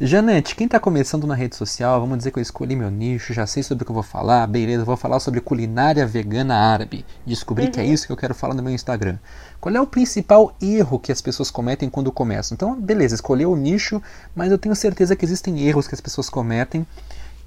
Janete, 0.00 0.54
quem 0.54 0.66
está 0.66 0.78
começando 0.78 1.26
na 1.26 1.34
rede 1.34 1.56
social, 1.56 2.00
vamos 2.00 2.18
dizer 2.18 2.30
que 2.30 2.38
eu 2.38 2.42
escolhi 2.42 2.76
meu 2.76 2.88
nicho, 2.88 3.32
já 3.32 3.48
sei 3.48 3.64
sobre 3.64 3.82
o 3.82 3.84
que 3.84 3.90
eu 3.90 3.94
vou 3.94 4.02
falar, 4.04 4.46
beleza, 4.46 4.84
vou 4.84 4.96
falar 4.96 5.18
sobre 5.18 5.40
culinária 5.40 6.06
vegana 6.06 6.54
árabe. 6.54 7.04
Descobri 7.26 7.64
uhum. 7.64 7.70
que 7.72 7.80
é 7.80 7.82
uhum. 7.82 7.92
isso 7.92 8.06
que 8.06 8.12
eu 8.12 8.16
quero 8.16 8.32
falar 8.32 8.54
no 8.54 8.62
meu 8.62 8.72
Instagram. 8.72 9.18
Qual 9.60 9.74
é 9.74 9.80
o 9.80 9.86
principal 9.88 10.54
erro 10.62 11.00
que 11.00 11.10
as 11.10 11.20
pessoas 11.20 11.50
cometem 11.50 11.90
quando 11.90 12.12
começam? 12.12 12.54
Então, 12.54 12.80
beleza, 12.80 13.16
escolheu 13.16 13.50
o 13.50 13.56
nicho, 13.56 14.00
mas 14.36 14.52
eu 14.52 14.58
tenho 14.58 14.76
certeza 14.76 15.16
que 15.16 15.24
existem 15.24 15.66
erros 15.66 15.88
que 15.88 15.96
as 15.96 16.00
pessoas 16.00 16.30
cometem 16.30 16.86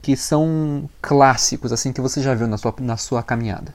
que 0.01 0.17
são 0.17 0.89
clássicos, 1.01 1.71
assim, 1.71 1.93
que 1.93 2.01
você 2.01 2.21
já 2.21 2.33
viu 2.33 2.47
na 2.47 2.57
sua, 2.57 2.75
na 2.81 2.97
sua 2.97 3.23
caminhada. 3.23 3.73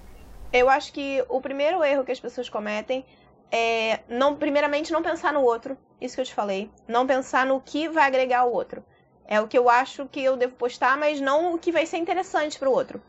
Eu 0.52 0.68
acho 0.68 0.92
que 0.92 1.24
o 1.30 1.40
primeiro 1.40 1.82
erro 1.82 2.04
que 2.04 2.12
as 2.12 2.20
pessoas 2.20 2.50
cometem 2.50 3.06
é, 3.50 4.00
não, 4.08 4.36
primeiramente, 4.36 4.92
não 4.92 5.02
pensar 5.02 5.32
no 5.32 5.42
outro, 5.42 5.76
isso 6.00 6.14
que 6.14 6.20
eu 6.20 6.26
te 6.26 6.34
falei. 6.34 6.70
Não 6.86 7.06
pensar 7.06 7.46
no 7.46 7.60
que 7.60 7.88
vai 7.88 8.04
agregar 8.04 8.40
ao 8.40 8.52
outro. 8.52 8.84
É 9.26 9.40
o 9.40 9.48
que 9.48 9.58
eu 9.58 9.68
acho 9.68 10.06
que 10.06 10.22
eu 10.22 10.36
devo 10.36 10.54
postar, 10.54 10.96
mas 10.96 11.20
não 11.20 11.54
o 11.54 11.58
que 11.58 11.72
vai 11.72 11.86
ser 11.86 11.96
interessante 11.98 12.58
para 12.58 12.68
o 12.68 12.72
outro. 12.72 13.02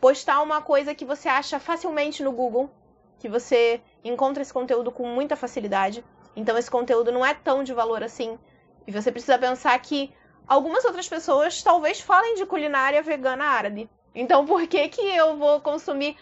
Postar 0.00 0.42
uma 0.42 0.60
coisa 0.60 0.94
que 0.94 1.04
você 1.04 1.28
acha 1.28 1.58
facilmente 1.58 2.22
no 2.22 2.30
Google, 2.30 2.70
que 3.18 3.28
você 3.28 3.80
encontra 4.04 4.42
esse 4.42 4.52
conteúdo 4.52 4.92
com 4.92 5.06
muita 5.06 5.34
facilidade. 5.34 6.04
Então 6.36 6.56
esse 6.56 6.70
conteúdo 6.70 7.10
não 7.10 7.24
é 7.24 7.34
tão 7.34 7.64
de 7.64 7.72
valor 7.72 8.02
assim. 8.02 8.38
E 8.86 8.92
você 8.92 9.10
precisa 9.10 9.38
pensar 9.38 9.76
que 9.80 10.12
algumas 10.46 10.84
outras 10.84 11.08
pessoas 11.08 11.62
talvez 11.62 12.00
falem 12.00 12.36
de 12.36 12.46
culinária 12.46 13.02
vegana 13.02 13.44
árabe. 13.44 13.90
Então 14.14 14.46
por 14.46 14.66
que 14.68 14.88
que 14.88 15.00
eu 15.00 15.36
vou 15.36 15.60
consumir 15.60 16.16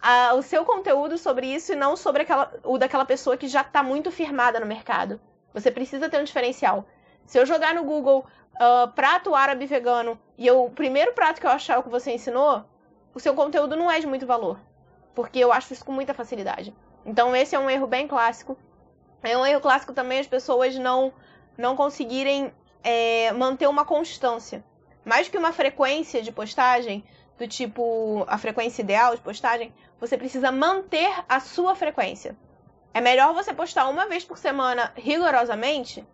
a, 0.00 0.34
o 0.34 0.42
seu 0.42 0.64
conteúdo 0.64 1.18
sobre 1.18 1.46
isso 1.46 1.72
e 1.72 1.76
não 1.76 1.96
sobre 1.96 2.22
aquela, 2.22 2.52
o 2.64 2.78
daquela 2.78 3.04
pessoa 3.04 3.36
que 3.36 3.48
já 3.48 3.60
está 3.60 3.82
muito 3.82 4.10
firmada 4.10 4.58
no 4.58 4.66
mercado. 4.66 5.20
Você 5.52 5.70
precisa 5.70 6.08
ter 6.08 6.20
um 6.20 6.24
diferencial. 6.24 6.86
Se 7.26 7.38
eu 7.38 7.44
jogar 7.44 7.74
no 7.74 7.84
Google 7.84 8.24
uh, 8.54 8.88
prato 8.92 9.34
árabe 9.34 9.66
vegano 9.66 10.18
e 10.38 10.46
eu, 10.46 10.64
o 10.64 10.70
primeiro 10.70 11.12
prato 11.12 11.40
que 11.40 11.46
eu 11.46 11.50
achar 11.50 11.74
é 11.74 11.78
o 11.78 11.82
que 11.82 11.88
você 11.88 12.12
ensinou, 12.12 12.64
o 13.14 13.20
seu 13.20 13.34
conteúdo 13.34 13.76
não 13.76 13.90
é 13.90 14.00
de 14.00 14.06
muito 14.06 14.26
valor. 14.26 14.58
Porque 15.14 15.38
eu 15.38 15.52
acho 15.52 15.72
isso 15.72 15.84
com 15.84 15.92
muita 15.92 16.14
facilidade. 16.14 16.74
Então 17.04 17.34
esse 17.34 17.54
é 17.54 17.58
um 17.58 17.68
erro 17.68 17.86
bem 17.86 18.06
clássico. 18.06 18.56
É 19.22 19.36
um 19.36 19.44
erro 19.44 19.60
clássico 19.60 19.92
também 19.92 20.20
as 20.20 20.26
pessoas 20.26 20.76
não, 20.76 21.12
não 21.58 21.76
conseguirem 21.76 22.52
é, 22.82 23.32
manter 23.32 23.68
uma 23.68 23.84
constância. 23.84 24.64
Mais 25.04 25.28
que 25.28 25.36
uma 25.36 25.52
frequência 25.52 26.22
de 26.22 26.30
postagem, 26.30 27.04
do 27.38 27.48
tipo 27.48 28.24
a 28.28 28.36
frequência 28.38 28.82
ideal 28.82 29.14
de 29.14 29.22
postagem, 29.22 29.72
você 30.00 30.16
precisa 30.16 30.50
manter 30.50 31.12
a 31.28 31.38
sua 31.38 31.74
frequência. 31.74 32.36
É 32.92 33.00
melhor 33.00 33.34
você 33.34 33.52
postar 33.52 33.88
uma 33.88 34.08
vez 34.08 34.24
por 34.24 34.38
semana 34.38 34.92
rigorosamente 34.96 36.04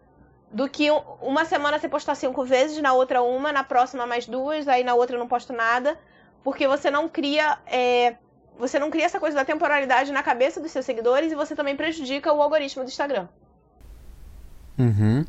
do 0.50 0.68
que 0.68 0.90
uma 1.20 1.44
semana 1.44 1.78
você 1.78 1.88
postar 1.88 2.14
cinco 2.14 2.44
vezes, 2.44 2.80
na 2.82 2.92
outra 2.92 3.22
uma, 3.22 3.52
na 3.52 3.64
próxima 3.64 4.06
mais 4.06 4.26
duas, 4.26 4.68
aí 4.68 4.84
na 4.84 4.94
outra 4.94 5.18
não 5.18 5.26
posto 5.26 5.52
nada, 5.52 5.98
porque 6.44 6.68
você 6.68 6.90
não 6.90 7.08
cria 7.08 7.58
é, 7.66 8.16
você 8.58 8.78
não 8.78 8.90
cria 8.90 9.04
essa 9.04 9.20
coisa 9.20 9.36
da 9.36 9.44
temporalidade 9.44 10.12
na 10.12 10.22
cabeça 10.22 10.60
dos 10.60 10.70
seus 10.70 10.84
seguidores 10.84 11.32
e 11.32 11.34
você 11.34 11.54
também 11.54 11.76
prejudica 11.76 12.32
o 12.32 12.40
algoritmo 12.42 12.84
do 12.84 12.88
Instagram. 12.88 13.28
Uhum. 14.78 15.24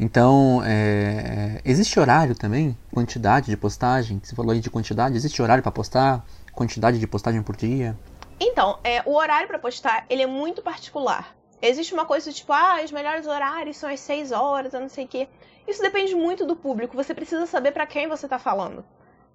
Então, 0.00 0.62
é, 0.64 1.60
existe 1.64 1.98
horário 1.98 2.34
também? 2.34 2.76
Quantidade 2.92 3.46
de 3.46 3.56
postagem? 3.56 4.20
Você 4.22 4.34
falou 4.34 4.52
aí 4.52 4.60
de 4.60 4.70
quantidade. 4.70 5.16
Existe 5.16 5.42
horário 5.42 5.62
para 5.62 5.72
postar? 5.72 6.24
Quantidade 6.58 6.98
de 6.98 7.06
postagem 7.06 7.40
por 7.40 7.54
dia? 7.54 7.96
Então, 8.40 8.80
é, 8.82 9.00
o 9.06 9.14
horário 9.14 9.46
para 9.46 9.60
postar, 9.60 10.04
ele 10.10 10.22
é 10.22 10.26
muito 10.26 10.60
particular. 10.60 11.36
Existe 11.62 11.94
uma 11.94 12.04
coisa 12.04 12.32
tipo, 12.32 12.52
ah, 12.52 12.80
os 12.84 12.90
melhores 12.90 13.28
horários 13.28 13.76
são 13.76 13.88
as 13.88 14.00
6 14.00 14.32
horas, 14.32 14.74
eu 14.74 14.80
não 14.80 14.88
sei 14.88 15.04
o 15.04 15.08
quê. 15.08 15.28
Isso 15.68 15.80
depende 15.80 16.16
muito 16.16 16.44
do 16.44 16.56
público. 16.56 16.96
Você 16.96 17.14
precisa 17.14 17.46
saber 17.46 17.70
para 17.70 17.86
quem 17.86 18.08
você 18.08 18.26
tá 18.26 18.40
falando. 18.40 18.84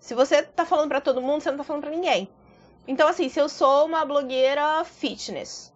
Se 0.01 0.13
você 0.13 0.43
tá 0.43 0.65
falando 0.65 0.89
para 0.89 0.99
todo 0.99 1.21
mundo, 1.21 1.39
você 1.39 1.49
não 1.49 1.57
tá 1.59 1.63
falando 1.63 1.83
para 1.83 1.91
ninguém. 1.91 2.27
Então, 2.85 3.07
assim, 3.07 3.29
se 3.29 3.39
eu 3.39 3.47
sou 3.47 3.85
uma 3.85 4.03
blogueira 4.03 4.83
fitness, 4.83 5.73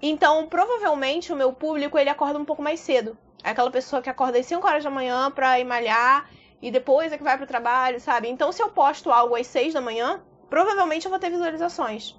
então 0.00 0.46
provavelmente 0.46 1.30
o 1.30 1.36
meu 1.36 1.52
público 1.52 1.98
ele 1.98 2.08
acorda 2.08 2.38
um 2.38 2.44
pouco 2.46 2.62
mais 2.62 2.80
cedo. 2.80 3.18
É 3.44 3.50
aquela 3.50 3.70
pessoa 3.70 4.00
que 4.00 4.08
acorda 4.08 4.38
às 4.38 4.46
5 4.46 4.66
horas 4.66 4.82
da 4.82 4.88
manhã 4.88 5.30
pra 5.30 5.60
ir 5.60 5.64
malhar 5.64 6.30
e 6.62 6.70
depois 6.70 7.12
é 7.12 7.18
que 7.18 7.22
vai 7.22 7.36
pro 7.36 7.46
trabalho, 7.46 8.00
sabe? 8.00 8.30
Então, 8.30 8.50
se 8.50 8.62
eu 8.62 8.70
posto 8.70 9.12
algo 9.12 9.36
às 9.36 9.46
6 9.46 9.74
da 9.74 9.82
manhã, 9.82 10.22
provavelmente 10.48 11.06
eu 11.06 11.10
vou 11.10 11.18
ter 11.18 11.30
visualizações. 11.30 12.14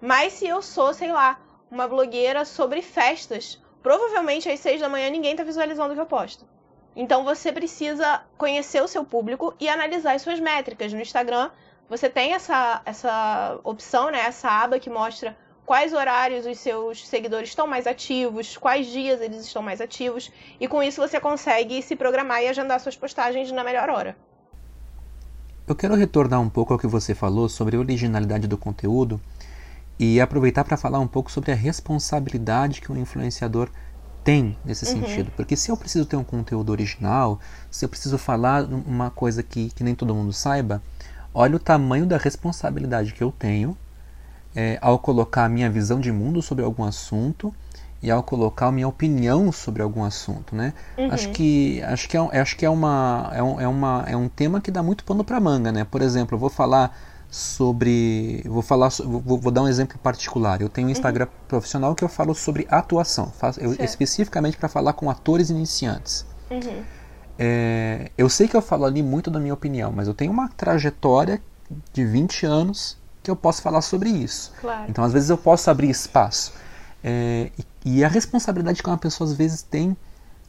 Mas 0.00 0.34
se 0.34 0.46
eu 0.46 0.60
sou, 0.60 0.92
sei 0.92 1.12
lá, 1.12 1.40
uma 1.70 1.86
blogueira 1.88 2.44
sobre 2.44 2.82
festas, 2.82 3.62
provavelmente 3.82 4.48
às 4.48 4.60
6 4.60 4.80
da 4.80 4.88
manhã 4.88 5.08
ninguém 5.10 5.36
tá 5.36 5.44
visualizando 5.44 5.92
o 5.92 5.94
que 5.94 6.00
eu 6.00 6.06
posto. 6.06 6.46
Então 6.94 7.24
você 7.24 7.50
precisa 7.50 8.22
conhecer 8.36 8.82
o 8.82 8.88
seu 8.88 9.04
público 9.04 9.54
e 9.58 9.68
analisar 9.68 10.14
as 10.14 10.22
suas 10.22 10.38
métricas. 10.38 10.92
No 10.92 11.00
Instagram, 11.00 11.50
você 11.88 12.08
tem 12.08 12.34
essa, 12.34 12.82
essa 12.84 13.58
opção, 13.64 14.10
né, 14.10 14.20
essa 14.20 14.48
aba 14.48 14.78
que 14.78 14.90
mostra 14.90 15.36
quais 15.64 15.92
horários 15.92 16.44
os 16.44 16.58
seus 16.58 17.06
seguidores 17.06 17.48
estão 17.48 17.66
mais 17.66 17.86
ativos, 17.86 18.56
quais 18.56 18.86
dias 18.86 19.20
eles 19.20 19.46
estão 19.46 19.62
mais 19.62 19.80
ativos, 19.80 20.30
e 20.60 20.68
com 20.68 20.82
isso 20.82 21.00
você 21.00 21.20
consegue 21.20 21.80
se 21.82 21.96
programar 21.96 22.42
e 22.42 22.48
agendar 22.48 22.80
suas 22.80 22.96
postagens 22.96 23.50
na 23.52 23.64
melhor 23.64 23.88
hora. 23.88 24.16
Eu 25.72 25.76
quero 25.76 25.94
retornar 25.94 26.38
um 26.38 26.50
pouco 26.50 26.74
ao 26.74 26.78
que 26.78 26.86
você 26.86 27.14
falou 27.14 27.48
sobre 27.48 27.76
a 27.76 27.78
originalidade 27.78 28.46
do 28.46 28.58
conteúdo 28.58 29.18
e 29.98 30.20
aproveitar 30.20 30.64
para 30.64 30.76
falar 30.76 31.00
um 31.00 31.06
pouco 31.06 31.32
sobre 31.32 31.50
a 31.50 31.54
responsabilidade 31.54 32.82
que 32.82 32.92
o 32.92 32.98
influenciador 32.98 33.70
tem 34.22 34.54
nesse 34.66 34.84
uhum. 34.84 35.00
sentido. 35.00 35.32
Porque 35.34 35.56
se 35.56 35.70
eu 35.70 35.76
preciso 35.78 36.04
ter 36.04 36.16
um 36.16 36.24
conteúdo 36.24 36.72
original, 36.72 37.40
se 37.70 37.86
eu 37.86 37.88
preciso 37.88 38.18
falar 38.18 38.64
uma 38.64 39.08
coisa 39.08 39.42
que, 39.42 39.70
que 39.70 39.82
nem 39.82 39.94
todo 39.94 40.14
mundo 40.14 40.30
saiba, 40.30 40.82
olha 41.32 41.56
o 41.56 41.58
tamanho 41.58 42.04
da 42.04 42.18
responsabilidade 42.18 43.14
que 43.14 43.24
eu 43.24 43.32
tenho 43.32 43.74
é, 44.54 44.78
ao 44.82 44.98
colocar 44.98 45.46
a 45.46 45.48
minha 45.48 45.70
visão 45.70 46.00
de 46.00 46.12
mundo 46.12 46.42
sobre 46.42 46.62
algum 46.66 46.84
assunto 46.84 47.50
e 48.02 48.10
ao 48.10 48.22
colocar 48.22 48.72
minha 48.72 48.88
opinião 48.88 49.52
sobre 49.52 49.82
algum 49.82 50.02
assunto, 50.02 50.56
né? 50.56 50.74
Uhum. 50.98 51.12
Acho 51.12 51.30
que 51.30 51.80
acho 51.82 52.08
que 52.08 52.16
é, 52.16 52.40
acho 52.40 52.56
que 52.56 52.66
é 52.66 52.70
uma 52.70 53.30
é 53.32 53.42
um, 53.42 53.60
é 53.60 53.68
uma 53.68 54.04
é 54.08 54.16
um 54.16 54.28
tema 54.28 54.60
que 54.60 54.70
dá 54.70 54.82
muito 54.82 55.04
pano 55.04 55.22
para 55.22 55.38
manga, 55.38 55.70
né? 55.70 55.84
Por 55.84 56.02
exemplo, 56.02 56.34
eu 56.34 56.38
vou 56.38 56.50
falar 56.50 56.98
sobre 57.30 58.42
vou 58.44 58.62
falar 58.62 58.90
vou, 59.04 59.38
vou 59.38 59.52
dar 59.52 59.62
um 59.62 59.68
exemplo 59.68 59.98
particular. 59.98 60.60
Eu 60.60 60.68
tenho 60.68 60.88
um 60.88 60.90
Instagram 60.90 61.26
uhum. 61.26 61.46
profissional 61.46 61.94
que 61.94 62.02
eu 62.02 62.08
falo 62.08 62.34
sobre 62.34 62.66
atuação, 62.68 63.30
faço, 63.30 63.60
eu, 63.60 63.74
especificamente 63.78 64.56
para 64.56 64.68
falar 64.68 64.94
com 64.94 65.08
atores 65.08 65.48
iniciantes. 65.48 66.26
Uhum. 66.50 66.82
É, 67.38 68.10
eu 68.18 68.28
sei 68.28 68.48
que 68.48 68.56
eu 68.56 68.62
falo 68.62 68.84
ali 68.84 69.02
muito 69.02 69.30
da 69.30 69.40
minha 69.40 69.54
opinião, 69.54 69.92
mas 69.92 70.08
eu 70.08 70.14
tenho 70.14 70.32
uma 70.32 70.48
trajetória 70.48 71.40
de 71.92 72.04
20 72.04 72.46
anos 72.46 72.98
que 73.22 73.30
eu 73.30 73.36
posso 73.36 73.62
falar 73.62 73.80
sobre 73.82 74.10
isso. 74.10 74.52
Claro. 74.60 74.84
Então, 74.88 75.04
às 75.04 75.12
vezes, 75.12 75.30
eu 75.30 75.38
posso 75.38 75.70
abrir 75.70 75.88
espaço. 75.88 76.52
É, 77.04 77.50
e, 77.84 78.04
a 78.04 78.08
responsabilidade 78.08 78.82
que 78.82 78.88
uma 78.88 78.98
pessoa, 78.98 79.28
às 79.28 79.36
vezes, 79.36 79.62
tem 79.62 79.96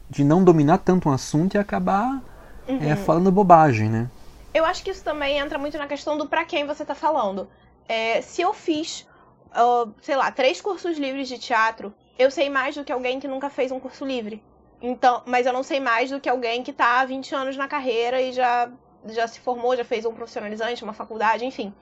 de 0.08 0.22
não 0.22 0.44
dominar 0.44 0.78
tanto 0.78 1.08
um 1.08 1.12
assunto 1.12 1.54
e 1.54 1.58
acabar 1.58 2.22
é, 2.68 2.72
uhum. 2.72 2.90
é, 2.92 2.96
falando 2.96 3.32
bobagem, 3.32 3.88
né? 3.88 4.10
Eu 4.52 4.64
acho 4.64 4.84
que 4.84 4.90
isso 4.90 5.02
também 5.02 5.38
entra 5.38 5.58
muito 5.58 5.76
na 5.76 5.86
questão 5.86 6.16
do 6.16 6.28
para 6.28 6.44
quem 6.44 6.64
você 6.66 6.82
está 6.82 6.94
falando. 6.94 7.48
É, 7.88 8.20
se 8.22 8.40
eu 8.40 8.54
fiz, 8.54 9.06
uh, 9.50 9.92
sei 10.00 10.14
lá, 10.14 10.30
três 10.30 10.60
cursos 10.60 10.96
livres 10.96 11.26
de 11.26 11.38
teatro, 11.38 11.92
eu 12.16 12.30
sei 12.30 12.48
mais 12.48 12.76
do 12.76 12.84
que 12.84 12.92
alguém 12.92 13.18
que 13.18 13.26
nunca 13.26 13.50
fez 13.50 13.72
um 13.72 13.80
curso 13.80 14.04
livre. 14.04 14.42
Então, 14.80 15.22
mas 15.26 15.46
eu 15.46 15.52
não 15.52 15.62
sei 15.62 15.80
mais 15.80 16.10
do 16.10 16.20
que 16.20 16.28
alguém 16.28 16.62
que 16.62 16.70
está 16.70 17.00
há 17.00 17.04
20 17.04 17.34
anos 17.34 17.56
na 17.56 17.66
carreira 17.66 18.20
e 18.20 18.32
já, 18.32 18.70
já 19.06 19.26
se 19.26 19.40
formou, 19.40 19.76
já 19.76 19.84
fez 19.84 20.04
um 20.04 20.14
profissionalizante, 20.14 20.84
uma 20.84 20.92
faculdade, 20.92 21.44
enfim. 21.44 21.74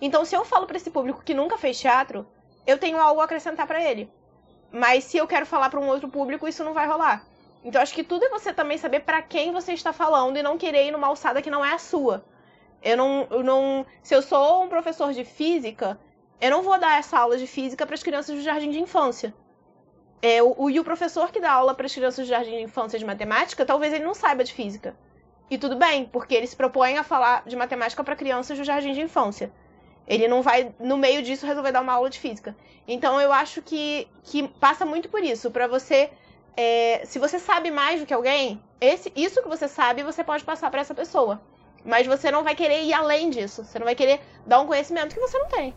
Então, 0.00 0.24
se 0.24 0.36
eu 0.36 0.44
falo 0.44 0.66
para 0.66 0.76
esse 0.76 0.90
público 0.90 1.22
que 1.24 1.34
nunca 1.34 1.58
fez 1.58 1.80
teatro, 1.80 2.26
eu 2.66 2.78
tenho 2.78 2.98
algo 2.98 3.20
a 3.20 3.24
acrescentar 3.24 3.66
para 3.66 3.82
ele. 3.82 4.10
Mas 4.72 5.04
se 5.04 5.16
eu 5.16 5.26
quero 5.26 5.46
falar 5.46 5.68
para 5.68 5.80
um 5.80 5.88
outro 5.88 6.08
público, 6.08 6.46
isso 6.46 6.64
não 6.64 6.72
vai 6.72 6.86
rolar. 6.86 7.26
Então, 7.64 7.82
acho 7.82 7.94
que 7.94 8.04
tudo 8.04 8.24
é 8.24 8.28
você 8.28 8.52
também 8.52 8.78
saber 8.78 9.00
para 9.00 9.20
quem 9.20 9.52
você 9.52 9.72
está 9.72 9.92
falando 9.92 10.36
e 10.36 10.42
não 10.42 10.56
querer 10.56 10.86
ir 10.86 10.90
numa 10.90 11.08
alçada 11.08 11.42
que 11.42 11.50
não 11.50 11.64
é 11.64 11.74
a 11.74 11.78
sua. 11.78 12.24
Eu 12.82 12.96
não, 12.96 13.26
eu 13.30 13.42
não, 13.42 13.84
se 14.02 14.14
eu 14.14 14.22
sou 14.22 14.64
um 14.64 14.68
professor 14.68 15.12
de 15.12 15.24
física, 15.24 16.00
eu 16.40 16.50
não 16.50 16.62
vou 16.62 16.78
dar 16.78 16.98
essa 16.98 17.18
aula 17.18 17.36
de 17.36 17.46
física 17.46 17.84
para 17.84 17.94
as 17.94 18.02
crianças 18.02 18.34
do 18.34 18.42
jardim 18.42 18.70
de 18.70 18.80
infância. 18.80 19.34
É, 20.22 20.42
o, 20.42 20.70
e 20.70 20.80
o 20.80 20.84
professor 20.84 21.30
que 21.30 21.40
dá 21.40 21.52
aula 21.52 21.74
para 21.74 21.86
as 21.86 21.94
crianças 21.94 22.26
do 22.26 22.28
jardim 22.28 22.52
de 22.52 22.62
infância 22.62 22.98
de 22.98 23.04
matemática, 23.04 23.66
talvez 23.66 23.92
ele 23.92 24.04
não 24.04 24.14
saiba 24.14 24.44
de 24.44 24.52
física. 24.52 24.96
E 25.50 25.58
tudo 25.58 25.76
bem, 25.76 26.06
porque 26.06 26.34
ele 26.34 26.46
se 26.46 26.56
propõe 26.56 26.96
a 26.96 27.02
falar 27.02 27.42
de 27.46 27.56
matemática 27.56 28.02
para 28.04 28.16
crianças 28.16 28.56
do 28.56 28.64
jardim 28.64 28.92
de 28.92 29.00
infância. 29.02 29.52
Ele 30.10 30.26
não 30.26 30.42
vai, 30.42 30.74
no 30.80 30.96
meio 30.96 31.22
disso, 31.22 31.46
resolver 31.46 31.70
dar 31.70 31.82
uma 31.82 31.92
aula 31.92 32.10
de 32.10 32.18
física. 32.18 32.56
Então 32.88 33.20
eu 33.20 33.32
acho 33.32 33.62
que, 33.62 34.08
que 34.24 34.48
passa 34.48 34.84
muito 34.84 35.08
por 35.08 35.22
isso. 35.22 35.52
para 35.52 35.68
você. 35.68 36.10
É, 36.56 37.02
se 37.04 37.20
você 37.20 37.38
sabe 37.38 37.70
mais 37.70 38.00
do 38.00 38.06
que 38.06 38.12
alguém, 38.12 38.60
esse, 38.80 39.12
isso 39.14 39.40
que 39.40 39.48
você 39.48 39.68
sabe, 39.68 40.02
você 40.02 40.24
pode 40.24 40.42
passar 40.42 40.68
para 40.68 40.80
essa 40.80 40.92
pessoa. 40.92 41.40
Mas 41.84 42.08
você 42.08 42.28
não 42.28 42.42
vai 42.42 42.56
querer 42.56 42.82
ir 42.82 42.92
além 42.92 43.30
disso. 43.30 43.64
Você 43.64 43.78
não 43.78 43.86
vai 43.86 43.94
querer 43.94 44.20
dar 44.44 44.60
um 44.60 44.66
conhecimento 44.66 45.14
que 45.14 45.20
você 45.20 45.38
não 45.38 45.46
tem. 45.46 45.72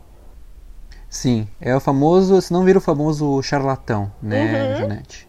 Sim, 1.08 1.46
é 1.60 1.76
o 1.76 1.78
famoso, 1.78 2.42
se 2.42 2.52
não 2.52 2.64
vira 2.64 2.78
o 2.78 2.82
famoso 2.82 3.40
charlatão, 3.40 4.12
né, 4.20 4.72
uhum. 4.72 4.76
Janete? 4.78 5.28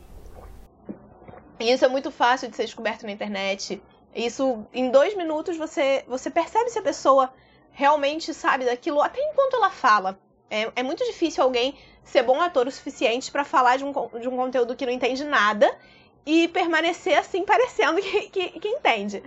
E 1.59 1.71
isso 1.71 1.85
é 1.85 1.87
muito 1.87 2.09
fácil 2.09 2.49
de 2.49 2.55
ser 2.55 2.65
descoberto 2.65 3.03
na 3.03 3.11
internet. 3.11 3.79
Isso, 4.15 4.65
em 4.73 4.89
dois 4.89 5.15
minutos, 5.15 5.57
você, 5.57 6.03
você 6.07 6.31
percebe 6.31 6.71
se 6.71 6.79
a 6.79 6.81
pessoa 6.81 7.31
realmente 7.75 8.33
sabe 8.33 8.65
daquilo, 8.65 9.01
até 9.01 9.21
enquanto 9.21 9.57
ela 9.57 9.69
fala. 9.69 10.17
É, 10.49 10.71
é 10.77 10.83
muito 10.83 11.05
difícil 11.05 11.43
alguém 11.43 11.75
ser 12.03 12.23
bom 12.23 12.39
ator 12.41 12.67
o 12.67 12.71
suficiente 12.71 13.29
para 13.29 13.43
falar 13.43 13.77
de 13.77 13.83
um, 13.83 13.91
de 14.19 14.27
um 14.29 14.37
conteúdo 14.37 14.75
que 14.75 14.85
não 14.85 14.93
entende 14.93 15.23
nada 15.23 15.69
e 16.25 16.47
permanecer 16.47 17.17
assim, 17.17 17.43
parecendo 17.43 17.99
que, 18.01 18.29
que, 18.29 18.59
que 18.59 18.67
entende. 18.67 19.21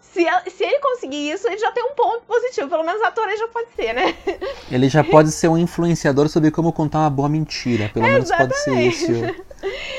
Se, 0.00 0.22
se, 0.50 0.62
ele 0.62 0.78
conseguir 0.80 1.30
isso, 1.30 1.48
ele 1.48 1.56
já 1.56 1.72
tem 1.72 1.82
um 1.82 1.94
ponto 1.94 2.24
positivo. 2.26 2.68
Pelo 2.68 2.84
menos 2.84 3.00
ator 3.02 3.26
ele 3.26 3.38
já 3.38 3.48
pode 3.48 3.68
ser, 3.74 3.94
né? 3.94 4.14
Ele 4.70 4.88
já 4.88 5.02
pode 5.02 5.32
ser 5.32 5.48
um 5.48 5.56
influenciador 5.56 6.28
sobre 6.28 6.50
como 6.50 6.72
contar 6.72 6.98
uma 6.98 7.10
boa 7.10 7.28
mentira. 7.28 7.90
Pelo 7.92 8.06
menos 8.06 8.30
pode 8.30 8.54
ser 8.58 8.80
isso. 8.82 9.12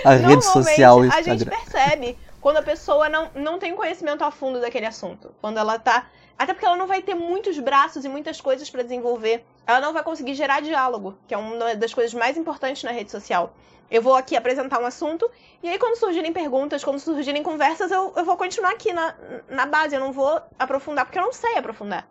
A 0.05 0.13
rede 0.13 0.45
social. 0.45 1.01
A 1.01 1.21
gente 1.23 1.45
percebe 1.45 2.17
quando 2.45 2.57
a 2.57 2.61
pessoa 2.61 3.09
não, 3.09 3.31
não 3.33 3.57
tem 3.57 3.73
conhecimento 3.73 4.23
a 4.23 4.29
fundo 4.29 4.61
daquele 4.61 4.85
assunto. 4.85 5.33
Quando 5.41 5.57
ela 5.57 5.79
tá. 5.79 6.05
Até 6.37 6.53
porque 6.53 6.67
ela 6.67 6.77
não 6.77 6.85
vai 6.85 7.01
ter 7.01 7.15
muitos 7.15 7.57
braços 7.57 8.05
e 8.05 8.07
muitas 8.07 8.39
coisas 8.39 8.69
para 8.69 8.83
desenvolver. 8.83 9.43
Ela 9.65 9.81
não 9.81 9.91
vai 9.91 10.03
conseguir 10.03 10.35
gerar 10.35 10.61
diálogo, 10.61 11.17
que 11.27 11.33
é 11.33 11.37
uma 11.39 11.73
das 11.73 11.91
coisas 11.91 12.13
mais 12.13 12.37
importantes 12.37 12.83
na 12.83 12.91
rede 12.91 13.09
social. 13.09 13.55
Eu 13.89 13.99
vou 13.99 14.13
aqui 14.13 14.35
apresentar 14.35 14.79
um 14.79 14.85
assunto, 14.85 15.27
e 15.63 15.67
aí 15.67 15.79
quando 15.79 15.97
surgirem 15.97 16.31
perguntas, 16.31 16.83
quando 16.83 16.99
surgirem 16.99 17.41
conversas, 17.41 17.89
eu, 17.89 18.13
eu 18.15 18.23
vou 18.23 18.37
continuar 18.37 18.73
aqui 18.73 18.93
na, 18.93 19.15
na 19.49 19.65
base. 19.65 19.95
Eu 19.95 19.99
não 19.99 20.11
vou 20.11 20.39
aprofundar, 20.59 21.03
porque 21.05 21.17
eu 21.17 21.23
não 21.23 21.33
sei 21.33 21.57
aprofundar. 21.57 22.07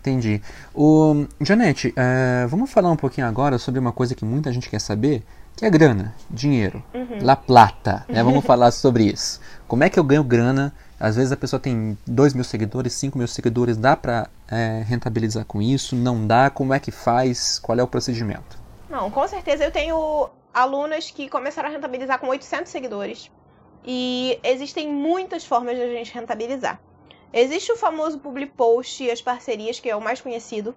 Entendi. 0.00 0.42
O, 0.74 1.24
Janete, 1.40 1.94
é, 1.96 2.46
vamos 2.48 2.72
falar 2.72 2.90
um 2.90 2.96
pouquinho 2.96 3.28
agora 3.28 3.58
sobre 3.58 3.78
uma 3.78 3.92
coisa 3.92 4.12
que 4.16 4.24
muita 4.24 4.52
gente 4.52 4.68
quer 4.68 4.80
saber, 4.80 5.22
que 5.56 5.64
é 5.64 5.70
grana, 5.70 6.14
dinheiro, 6.30 6.84
uhum. 6.92 7.18
la 7.22 7.34
plata. 7.34 8.04
Né? 8.08 8.22
Vamos 8.22 8.44
falar 8.46 8.70
sobre 8.70 9.04
isso. 9.04 9.40
Como 9.66 9.82
é 9.82 9.88
que 9.88 9.98
eu 9.98 10.04
ganho 10.04 10.22
grana? 10.22 10.72
Às 11.00 11.16
vezes 11.16 11.32
a 11.32 11.36
pessoa 11.36 11.58
tem 11.58 11.96
2 12.06 12.34
mil 12.34 12.44
seguidores, 12.44 12.92
5 12.92 13.16
mil 13.16 13.26
seguidores, 13.26 13.76
dá 13.76 13.96
para 13.96 14.28
é, 14.48 14.84
rentabilizar 14.86 15.44
com 15.46 15.60
isso? 15.62 15.96
Não 15.96 16.26
dá? 16.26 16.50
Como 16.50 16.74
é 16.74 16.78
que 16.78 16.90
faz? 16.90 17.58
Qual 17.58 17.78
é 17.78 17.82
o 17.82 17.88
procedimento? 17.88 18.58
Não, 18.88 19.10
com 19.10 19.26
certeza 19.26 19.64
eu 19.64 19.70
tenho 19.70 20.28
alunas 20.52 21.10
que 21.10 21.28
começaram 21.28 21.68
a 21.68 21.72
rentabilizar 21.72 22.18
com 22.18 22.28
800 22.28 22.70
seguidores. 22.70 23.30
E 23.84 24.38
existem 24.42 24.92
muitas 24.92 25.44
formas 25.44 25.76
de 25.76 25.82
a 25.82 25.88
gente 25.88 26.12
rentabilizar. 26.12 26.80
Existe 27.32 27.72
o 27.72 27.76
famoso 27.76 28.18
public 28.18 28.52
post 28.52 29.04
e 29.04 29.10
as 29.10 29.20
parcerias, 29.20 29.78
que 29.78 29.88
é 29.88 29.96
o 29.96 30.00
mais 30.00 30.20
conhecido, 30.20 30.74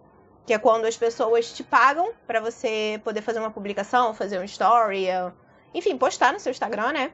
que 0.50 0.54
é 0.56 0.58
quando 0.58 0.86
as 0.86 0.98
pessoas 0.98 1.54
te 1.54 1.64
pagam 1.64 2.12
para 2.26 2.40
você 2.40 3.00
poder 3.04 3.22
fazer 3.22 3.38
uma 3.38 3.52
publicação, 3.52 4.16
fazer 4.16 4.40
um 4.40 4.44
story, 4.46 5.06
é, 5.06 5.32
enfim, 5.76 5.96
postar 5.96 6.34
no 6.34 6.40
seu 6.40 6.50
Instagram, 6.50 6.92
né? 6.92 7.12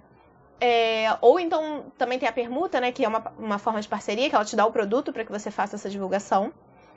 É, 0.57 1.17
ou 1.19 1.37
então 1.37 1.91
também 1.97 2.17
tem 2.17 2.29
a 2.29 2.31
permuta, 2.31 2.79
né? 2.79 2.93
Que 2.93 3.03
é 3.03 3.07
uma, 3.09 3.33
uma 3.37 3.59
forma 3.59 3.81
de 3.81 3.89
parceria, 3.89 4.29
que 4.29 4.35
ela 4.35 4.45
te 4.45 4.55
dá 4.55 4.65
o 4.65 4.71
produto 4.71 5.11
para 5.11 5.25
que 5.25 5.31
você 5.33 5.51
faça 5.51 5.75
essa 5.75 5.89
divulgação. 5.89 6.53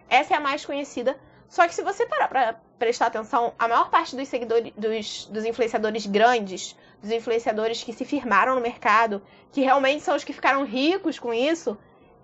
Essa 0.08 0.34
é 0.34 0.36
a 0.36 0.40
mais 0.40 0.64
conhecida. 0.64 1.18
Só 1.48 1.66
que 1.66 1.74
se 1.74 1.82
você 1.82 2.06
parar 2.06 2.28
para 2.28 2.60
prestar 2.78 3.06
atenção, 3.06 3.52
a 3.58 3.66
maior 3.66 3.90
parte 3.90 4.14
dos 4.14 4.28
seguidores, 4.28 4.72
dos, 4.76 5.24
dos 5.26 5.44
influenciadores 5.44 6.06
grandes, 6.06 6.76
dos 7.02 7.10
influenciadores 7.10 7.82
que 7.82 7.92
se 7.92 8.04
firmaram 8.04 8.54
no 8.54 8.60
mercado, 8.60 9.20
que 9.50 9.60
realmente 9.60 10.04
são 10.04 10.14
os 10.14 10.22
que 10.22 10.32
ficaram 10.32 10.64
ricos 10.64 11.18
com 11.18 11.34
isso, 11.34 11.76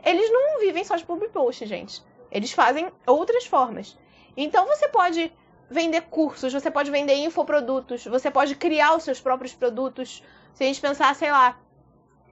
eles 0.04 0.30
não 0.30 0.60
vivem 0.60 0.84
só 0.84 0.94
de 0.94 1.04
public 1.04 1.32
post, 1.32 1.66
gente. 1.66 2.00
Eles 2.30 2.52
fazem 2.52 2.88
outras 3.06 3.44
formas. 3.44 3.96
Então 4.36 4.66
você 4.66 4.88
pode 4.88 5.32
vender 5.70 6.02
cursos, 6.02 6.52
você 6.52 6.70
pode 6.70 6.90
vender 6.90 7.14
infoprodutos, 7.14 8.04
você 8.04 8.30
pode 8.30 8.54
criar 8.54 8.96
os 8.96 9.02
seus 9.02 9.20
próprios 9.20 9.54
produtos. 9.54 10.22
Se 10.54 10.64
a 10.64 10.66
gente 10.66 10.80
pensar, 10.80 11.14
sei 11.14 11.30
lá, 11.30 11.58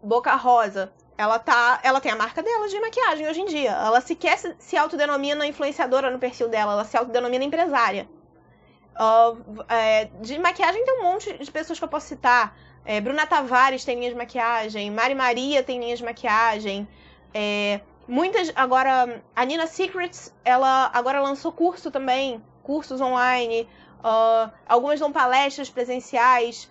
Boca 0.03 0.35
Rosa, 0.35 0.93
ela 1.17 1.39
tá, 1.39 1.81
ela 1.83 2.01
tem 2.01 2.13
a 2.13 2.17
marca 2.17 2.43
dela 2.43 2.69
de 2.69 2.81
maquiagem 2.81 3.29
hoje 3.29 3.41
em 3.41 3.47
dia. 3.47 3.71
Ela 3.71 4.01
sequer 4.01 4.39
se, 4.39 4.55
se 4.59 4.77
autodenomina 4.77 5.47
influenciadora 5.47 6.11
no 6.11 6.19
perfil 6.19 6.49
dela, 6.49 6.73
ela 6.73 6.85
se 6.85 6.97
autodenomina 6.97 7.45
empresária. 7.45 8.09
Uh, 8.95 9.65
é, 9.69 10.05
de 10.21 10.39
maquiagem 10.39 10.85
tem 10.85 11.01
um 11.01 11.03
monte 11.05 11.33
de 11.39 11.51
pessoas 11.51 11.79
que 11.79 11.85
eu 11.85 11.89
posso 11.89 12.09
citar. 12.09 12.57
É, 12.85 13.01
Bruna 13.01 13.27
Tavares 13.27 13.85
tem 13.85 13.97
linha 13.97 14.11
de 14.11 14.17
maquiagem, 14.17 14.91
Mari 14.91 15.15
Maria 15.15 15.63
tem 15.63 15.79
linha 15.79 15.97
de 15.97 16.05
maquiagem. 16.05 16.89
É, 17.33 17.81
Muitas. 18.07 18.53
Agora, 18.55 19.23
a 19.35 19.45
Nina 19.45 19.67
Secrets, 19.67 20.35
ela 20.45 20.91
agora 20.93 21.21
lançou 21.21 21.53
curso 21.53 21.91
também, 21.91 22.43
cursos 22.63 23.01
online. 23.01 23.69
Uh, 24.01 24.51
algumas 24.67 24.99
dão 24.99 25.13
palestras 25.13 25.71
presenciais. 25.71 26.69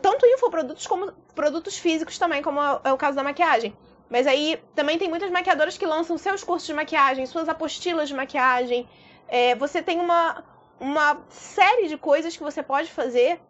Tanto 0.00 0.26
infoprodutos 0.26 0.86
como 0.86 1.12
produtos 1.34 1.78
físicos 1.78 2.18
também, 2.18 2.42
como 2.42 2.60
é 2.82 2.92
o 2.92 2.96
caso 2.96 3.16
da 3.16 3.22
maquiagem. 3.22 3.76
Mas 4.08 4.26
aí 4.26 4.60
também 4.74 4.98
tem 4.98 5.08
muitas 5.08 5.30
maquiadoras 5.30 5.78
que 5.78 5.86
lançam 5.86 6.18
seus 6.18 6.42
cursos 6.42 6.66
de 6.66 6.74
maquiagem, 6.74 7.24
suas 7.26 7.48
apostilas 7.48 8.08
de 8.08 8.14
maquiagem. 8.14 8.88
É, 9.28 9.54
você 9.54 9.80
tem 9.80 10.00
uma, 10.00 10.42
uma 10.80 11.20
série 11.28 11.86
de 11.86 11.96
coisas 11.96 12.36
que 12.36 12.42
você 12.42 12.62
pode 12.62 12.90
fazer 12.90 13.40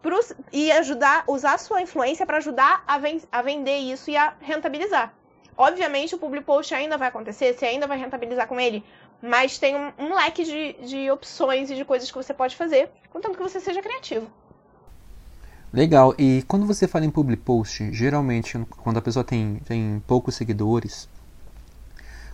pro, 0.00 0.18
e 0.50 0.72
ajudar, 0.72 1.24
usar 1.26 1.58
sua 1.58 1.82
influência 1.82 2.24
para 2.24 2.38
ajudar 2.38 2.82
a, 2.86 2.96
ven 2.96 3.20
a 3.30 3.42
vender 3.42 3.76
isso 3.76 4.10
e 4.10 4.16
a 4.16 4.34
rentabilizar. 4.40 5.12
Obviamente, 5.56 6.14
o 6.14 6.18
public 6.18 6.44
post 6.44 6.74
ainda 6.74 6.98
vai 6.98 7.08
acontecer, 7.08 7.54
você 7.54 7.64
ainda 7.64 7.86
vai 7.86 7.98
rentabilizar 7.98 8.46
com 8.46 8.60
ele, 8.60 8.84
mas 9.22 9.58
tem 9.58 9.74
um, 9.74 9.92
um 9.98 10.14
leque 10.14 10.44
de, 10.44 10.72
de 10.86 11.10
opções 11.10 11.70
e 11.70 11.74
de 11.74 11.84
coisas 11.84 12.10
que 12.10 12.16
você 12.16 12.34
pode 12.34 12.54
fazer, 12.54 12.90
contanto 13.10 13.36
que 13.36 13.42
você 13.42 13.58
seja 13.58 13.80
criativo. 13.80 14.30
Legal. 15.72 16.14
E 16.18 16.42
quando 16.46 16.66
você 16.66 16.86
fala 16.86 17.04
em 17.04 17.10
public 17.10 17.42
post, 17.42 17.92
geralmente 17.92 18.58
quando 18.82 18.98
a 18.98 19.02
pessoa 19.02 19.24
tem, 19.24 19.56
tem 19.66 20.02
poucos 20.06 20.34
seguidores, 20.34 21.08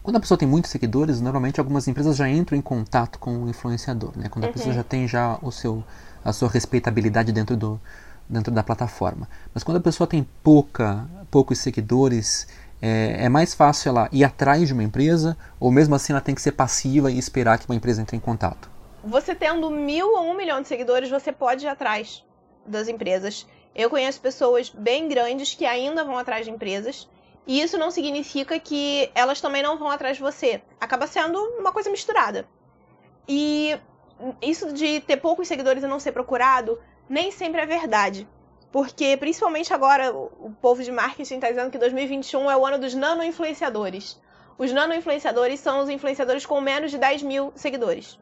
quando 0.02 0.16
a 0.16 0.20
pessoa 0.20 0.36
tem 0.36 0.48
muitos 0.48 0.70
seguidores, 0.70 1.20
normalmente 1.20 1.60
algumas 1.60 1.86
empresas 1.86 2.16
já 2.16 2.28
entram 2.28 2.58
em 2.58 2.60
contato 2.60 3.18
com 3.20 3.44
o 3.44 3.48
influenciador, 3.48 4.12
né? 4.16 4.28
Quando 4.28 4.44
a 4.44 4.48
uhum. 4.48 4.52
pessoa 4.52 4.74
já 4.74 4.82
tem 4.82 5.06
já 5.06 5.38
o 5.40 5.52
seu 5.52 5.84
a 6.24 6.32
sua 6.32 6.48
respeitabilidade 6.48 7.30
dentro 7.30 7.56
do 7.56 7.80
dentro 8.28 8.52
da 8.52 8.62
plataforma. 8.62 9.28
Mas 9.54 9.62
quando 9.62 9.76
a 9.76 9.80
pessoa 9.80 10.06
tem 10.06 10.26
pouca 10.42 11.06
poucos 11.30 11.58
seguidores, 11.58 12.48
é, 12.82 13.26
é, 13.26 13.28
mais 13.28 13.54
fácil 13.54 13.90
ela 13.90 14.08
ir 14.10 14.24
atrás 14.24 14.66
de 14.66 14.74
uma 14.74 14.82
empresa 14.82 15.38
ou 15.60 15.70
mesmo 15.70 15.94
assim 15.94 16.12
ela 16.12 16.20
tem 16.20 16.34
que 16.34 16.42
ser 16.42 16.52
passiva 16.52 17.12
e 17.12 17.18
esperar 17.18 17.58
que 17.58 17.66
uma 17.68 17.76
empresa 17.76 18.02
entre 18.02 18.16
em 18.16 18.20
contato? 18.20 18.68
Você 19.04 19.34
tendo 19.34 19.70
mil 19.70 20.08
ou 20.08 20.24
um 20.24 20.36
milhão 20.36 20.60
de 20.60 20.66
seguidores, 20.66 21.08
você 21.08 21.30
pode 21.30 21.64
ir 21.64 21.68
atrás 21.68 22.24
das 22.66 22.88
empresas. 22.88 23.46
Eu 23.74 23.88
conheço 23.88 24.20
pessoas 24.20 24.68
bem 24.68 25.08
grandes 25.08 25.54
que 25.54 25.64
ainda 25.64 26.04
vão 26.04 26.18
atrás 26.18 26.44
de 26.44 26.50
empresas. 26.50 27.08
E 27.46 27.60
isso 27.60 27.78
não 27.78 27.90
significa 27.90 28.58
que 28.58 29.10
elas 29.14 29.40
também 29.40 29.62
não 29.62 29.78
vão 29.78 29.88
atrás 29.88 30.16
de 30.16 30.22
você. 30.22 30.60
Acaba 30.80 31.06
sendo 31.06 31.38
uma 31.58 31.72
coisa 31.72 31.90
misturada. 31.90 32.46
E 33.28 33.78
isso 34.40 34.72
de 34.72 35.00
ter 35.00 35.16
poucos 35.18 35.48
seguidores 35.48 35.82
e 35.82 35.86
não 35.86 35.98
ser 35.98 36.12
procurado, 36.12 36.78
nem 37.08 37.30
sempre 37.30 37.60
é 37.60 37.66
verdade. 37.66 38.28
Porque, 38.72 39.18
principalmente 39.18 39.72
agora, 39.74 40.10
o 40.14 40.50
povo 40.62 40.82
de 40.82 40.90
marketing 40.90 41.34
está 41.34 41.50
dizendo 41.50 41.70
que 41.70 41.76
2021 41.76 42.50
é 42.50 42.56
o 42.56 42.64
ano 42.64 42.78
dos 42.78 42.94
nano-influenciadores. 42.94 44.18
Os 44.56 44.72
nano-influenciadores 44.72 45.60
são 45.60 45.80
os 45.82 45.90
influenciadores 45.90 46.46
com 46.46 46.58
menos 46.58 46.90
de 46.90 46.96
10 46.96 47.22
mil 47.22 47.52
seguidores. 47.54 48.18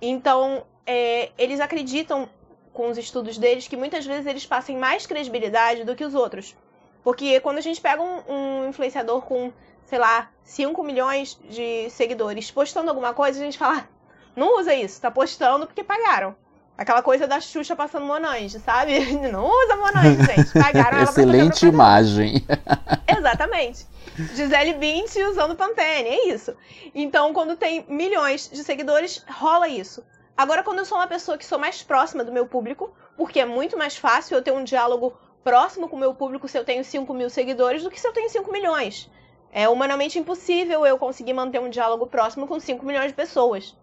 Então, 0.00 0.64
é, 0.86 1.32
eles 1.36 1.58
acreditam, 1.58 2.30
com 2.72 2.88
os 2.88 2.98
estudos 2.98 3.36
deles, 3.36 3.66
que 3.66 3.76
muitas 3.76 4.06
vezes 4.06 4.26
eles 4.26 4.46
passem 4.46 4.76
mais 4.76 5.06
credibilidade 5.06 5.82
do 5.82 5.96
que 5.96 6.04
os 6.04 6.14
outros. 6.14 6.56
Porque 7.02 7.40
quando 7.40 7.58
a 7.58 7.62
gente 7.62 7.80
pega 7.80 8.00
um, 8.00 8.22
um 8.28 8.68
influenciador 8.68 9.22
com, 9.22 9.52
sei 9.86 9.98
lá, 9.98 10.30
5 10.44 10.84
milhões 10.84 11.36
de 11.48 11.90
seguidores 11.90 12.48
postando 12.48 12.90
alguma 12.90 13.12
coisa, 13.12 13.40
a 13.40 13.44
gente 13.44 13.58
fala, 13.58 13.78
ah, 13.78 13.88
não 14.36 14.56
usa 14.60 14.72
isso, 14.72 15.00
tá 15.00 15.10
postando 15.10 15.66
porque 15.66 15.82
pagaram. 15.82 16.36
Aquela 16.80 17.02
coisa 17.02 17.26
da 17.26 17.38
Xuxa 17.42 17.76
passando 17.76 18.06
Monange, 18.06 18.58
sabe? 18.58 18.98
Não 19.30 19.44
usa 19.44 19.76
Monange, 19.76 20.24
gente. 20.24 20.50
Pagaram 20.54 20.96
ela 20.96 21.10
Excelente 21.10 21.66
imagem. 21.66 22.42
Exatamente. 23.06 23.86
Gisele 24.16 24.72
Bündchen 24.72 25.26
usando 25.26 25.54
Pantene, 25.54 26.08
é 26.08 26.28
isso. 26.28 26.56
Então, 26.94 27.34
quando 27.34 27.54
tem 27.54 27.84
milhões 27.86 28.48
de 28.48 28.64
seguidores, 28.64 29.22
rola 29.28 29.68
isso. 29.68 30.02
Agora, 30.34 30.62
quando 30.62 30.78
eu 30.78 30.86
sou 30.86 30.96
uma 30.96 31.06
pessoa 31.06 31.36
que 31.36 31.44
sou 31.44 31.58
mais 31.58 31.82
próxima 31.82 32.24
do 32.24 32.32
meu 32.32 32.46
público, 32.46 32.90
porque 33.14 33.40
é 33.40 33.44
muito 33.44 33.76
mais 33.76 33.98
fácil 33.98 34.38
eu 34.38 34.42
ter 34.42 34.52
um 34.52 34.64
diálogo 34.64 35.12
próximo 35.44 35.86
com 35.86 35.96
o 35.96 36.00
meu 36.00 36.14
público 36.14 36.48
se 36.48 36.56
eu 36.56 36.64
tenho 36.64 36.82
5 36.82 37.12
mil 37.12 37.28
seguidores 37.28 37.82
do 37.82 37.90
que 37.90 38.00
se 38.00 38.08
eu 38.08 38.12
tenho 38.14 38.30
5 38.30 38.50
milhões. 38.50 39.10
É 39.52 39.68
humanamente 39.68 40.18
impossível 40.18 40.86
eu 40.86 40.96
conseguir 40.96 41.34
manter 41.34 41.60
um 41.60 41.68
diálogo 41.68 42.06
próximo 42.06 42.46
com 42.46 42.58
5 42.58 42.86
milhões 42.86 43.08
de 43.08 43.14
pessoas. 43.14 43.76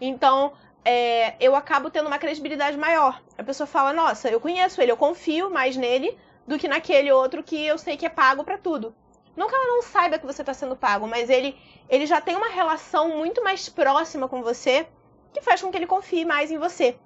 Então, 0.00 0.54
é, 0.84 1.34
eu 1.40 1.54
acabo 1.54 1.90
tendo 1.90 2.06
uma 2.06 2.18
credibilidade 2.18 2.76
maior. 2.76 3.22
A 3.38 3.42
pessoa 3.42 3.66
fala, 3.66 3.92
nossa, 3.92 4.28
eu 4.28 4.40
conheço 4.40 4.80
ele, 4.80 4.92
eu 4.92 4.96
confio 4.96 5.50
mais 5.50 5.76
nele 5.76 6.16
do 6.46 6.58
que 6.58 6.68
naquele 6.68 7.12
outro 7.12 7.42
que 7.42 7.64
eu 7.64 7.78
sei 7.78 7.96
que 7.96 8.06
é 8.06 8.08
pago 8.08 8.44
para 8.44 8.58
tudo. 8.58 8.94
Não 9.36 9.48
que 9.48 9.54
ela 9.54 9.66
não 9.66 9.82
saiba 9.82 10.18
que 10.18 10.26
você 10.26 10.42
está 10.42 10.52
sendo 10.52 10.76
pago, 10.76 11.06
mas 11.06 11.30
ele, 11.30 11.56
ele 11.88 12.04
já 12.04 12.20
tem 12.20 12.36
uma 12.36 12.48
relação 12.48 13.16
muito 13.16 13.42
mais 13.42 13.68
próxima 13.68 14.28
com 14.28 14.42
você 14.42 14.86
que 15.32 15.40
faz 15.40 15.62
com 15.62 15.70
que 15.70 15.78
ele 15.78 15.86
confie 15.86 16.24
mais 16.24 16.50
em 16.50 16.58
você. 16.58 16.96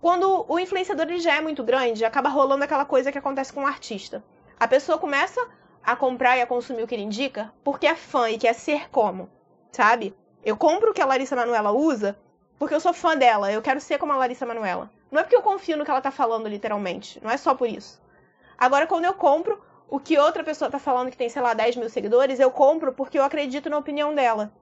Quando 0.00 0.46
o 0.48 0.58
influenciador 0.58 1.06
ele 1.06 1.18
já 1.18 1.36
é 1.36 1.40
muito 1.40 1.62
grande, 1.62 2.04
acaba 2.04 2.28
rolando 2.28 2.64
aquela 2.64 2.84
coisa 2.84 3.12
que 3.12 3.18
acontece 3.18 3.52
com 3.52 3.64
o 3.64 3.66
artista. 3.66 4.24
A 4.58 4.66
pessoa 4.66 4.98
começa 4.98 5.40
a 5.82 5.94
comprar 5.94 6.38
e 6.38 6.42
a 6.42 6.46
consumir 6.46 6.82
o 6.82 6.86
que 6.86 6.94
ele 6.94 7.02
indica 7.02 7.52
porque 7.62 7.86
é 7.86 7.94
fã 7.94 8.30
e 8.30 8.38
quer 8.38 8.54
ser 8.54 8.88
como, 8.88 9.28
sabe? 9.70 10.16
Eu 10.44 10.56
compro 10.56 10.90
o 10.90 10.94
que 10.94 11.02
a 11.02 11.06
Larissa 11.06 11.36
Manuela 11.36 11.72
usa 11.72 12.16
porque 12.58 12.74
eu 12.74 12.80
sou 12.80 12.92
fã 12.92 13.16
dela, 13.16 13.52
eu 13.52 13.60
quero 13.60 13.80
ser 13.80 13.98
como 13.98 14.12
a 14.12 14.16
Larissa 14.16 14.46
Manuela. 14.46 14.90
Não 15.10 15.20
é 15.20 15.22
porque 15.22 15.36
eu 15.36 15.42
confio 15.42 15.76
no 15.76 15.84
que 15.84 15.90
ela 15.90 16.00
tá 16.00 16.10
falando, 16.10 16.48
literalmente. 16.48 17.20
Não 17.22 17.30
é 17.30 17.36
só 17.36 17.54
por 17.54 17.68
isso. 17.68 18.00
Agora, 18.56 18.86
quando 18.86 19.04
eu 19.04 19.14
compro 19.14 19.60
o 19.88 20.00
que 20.00 20.18
outra 20.18 20.42
pessoa 20.42 20.70
tá 20.70 20.78
falando 20.78 21.10
que 21.10 21.16
tem, 21.16 21.28
sei 21.28 21.42
lá, 21.42 21.54
10 21.54 21.76
mil 21.76 21.90
seguidores, 21.90 22.40
eu 22.40 22.50
compro 22.50 22.92
porque 22.92 23.18
eu 23.18 23.24
acredito 23.24 23.70
na 23.70 23.78
opinião 23.78 24.14
dela. 24.14 24.52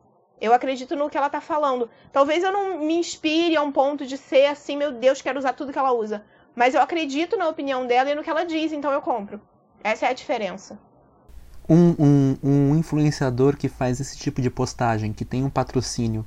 Eu 0.41 0.53
acredito 0.53 0.97
no 0.97 1.09
que 1.09 1.17
ela 1.17 1.31
tá 1.31 1.41
falando. 1.41 1.89
Talvez 2.13 2.43
eu 2.43 2.53
não 2.53 2.79
me 2.79 2.95
inspire 2.95 3.57
a 3.57 3.63
um 3.63 3.73
ponto 3.73 4.05
de 4.05 4.19
ser 4.19 4.47
assim, 4.47 4.77
meu 4.77 4.93
Deus, 4.93 5.23
quero 5.23 5.39
usar 5.39 5.53
tudo 5.53 5.73
que 5.73 5.79
ela 5.79 5.93
usa. 5.93 6.25
Mas 6.55 6.75
eu 6.75 6.83
acredito 6.83 7.37
na 7.37 7.49
opinião 7.49 7.87
dela 7.87 8.11
e 8.11 8.15
no 8.15 8.23
que 8.23 8.31
ela 8.31 8.45
diz, 8.45 8.73
então 8.73 8.93
eu 8.93 9.01
compro. 9.01 9.41
Essa 9.83 10.07
é 10.07 10.11
a 10.11 10.13
diferença. 10.13 10.79
Um, 11.69 11.95
um, 11.99 12.39
um 12.43 12.77
influenciador 12.77 13.57
que 13.57 13.69
faz 13.69 14.01
esse 14.01 14.19
tipo 14.19 14.43
de 14.43 14.51
postagem, 14.51 15.13
que 15.13 15.25
tem 15.25 15.43
um 15.45 15.51
patrocínio, 15.51 16.25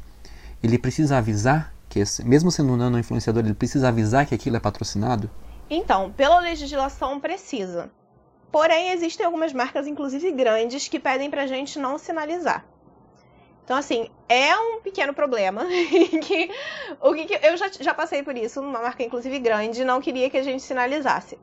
ele 0.63 0.77
precisa 0.77 1.17
avisar 1.17 1.73
que, 1.89 2.03
mesmo 2.23 2.51
sendo 2.51 2.73
um 2.73 2.77
nano 2.77 2.99
influenciador, 2.99 3.43
ele 3.43 3.53
precisa 3.53 3.87
avisar 3.87 4.25
que 4.25 4.35
aquilo 4.35 4.57
é 4.57 4.59
patrocinado? 4.59 5.29
Então, 5.69 6.11
pela 6.11 6.39
legislação 6.39 7.19
precisa. 7.19 7.89
Porém, 8.51 8.91
existem 8.91 9.25
algumas 9.25 9.53
marcas, 9.53 9.87
inclusive 9.87 10.31
grandes, 10.31 10.87
que 10.87 10.99
pedem 10.99 11.29
pra 11.29 11.47
gente 11.47 11.77
não 11.77 11.97
sinalizar. 11.97 12.65
Então, 13.63 13.75
assim, 13.75 14.09
é 14.29 14.55
um 14.57 14.79
pequeno 14.81 15.13
problema. 15.13 15.65
que, 16.23 16.49
o 17.01 17.13
que, 17.13 17.25
que 17.25 17.45
eu 17.45 17.57
já, 17.57 17.69
já 17.79 17.93
passei 17.93 18.23
por 18.23 18.37
isso, 18.37 18.61
numa 18.61 18.81
marca, 18.81 19.03
inclusive, 19.03 19.37
grande, 19.39 19.83
não 19.83 19.99
queria 19.99 20.29
que 20.29 20.37
a 20.37 20.43
gente 20.43 20.63
sinalizasse. 20.63 21.37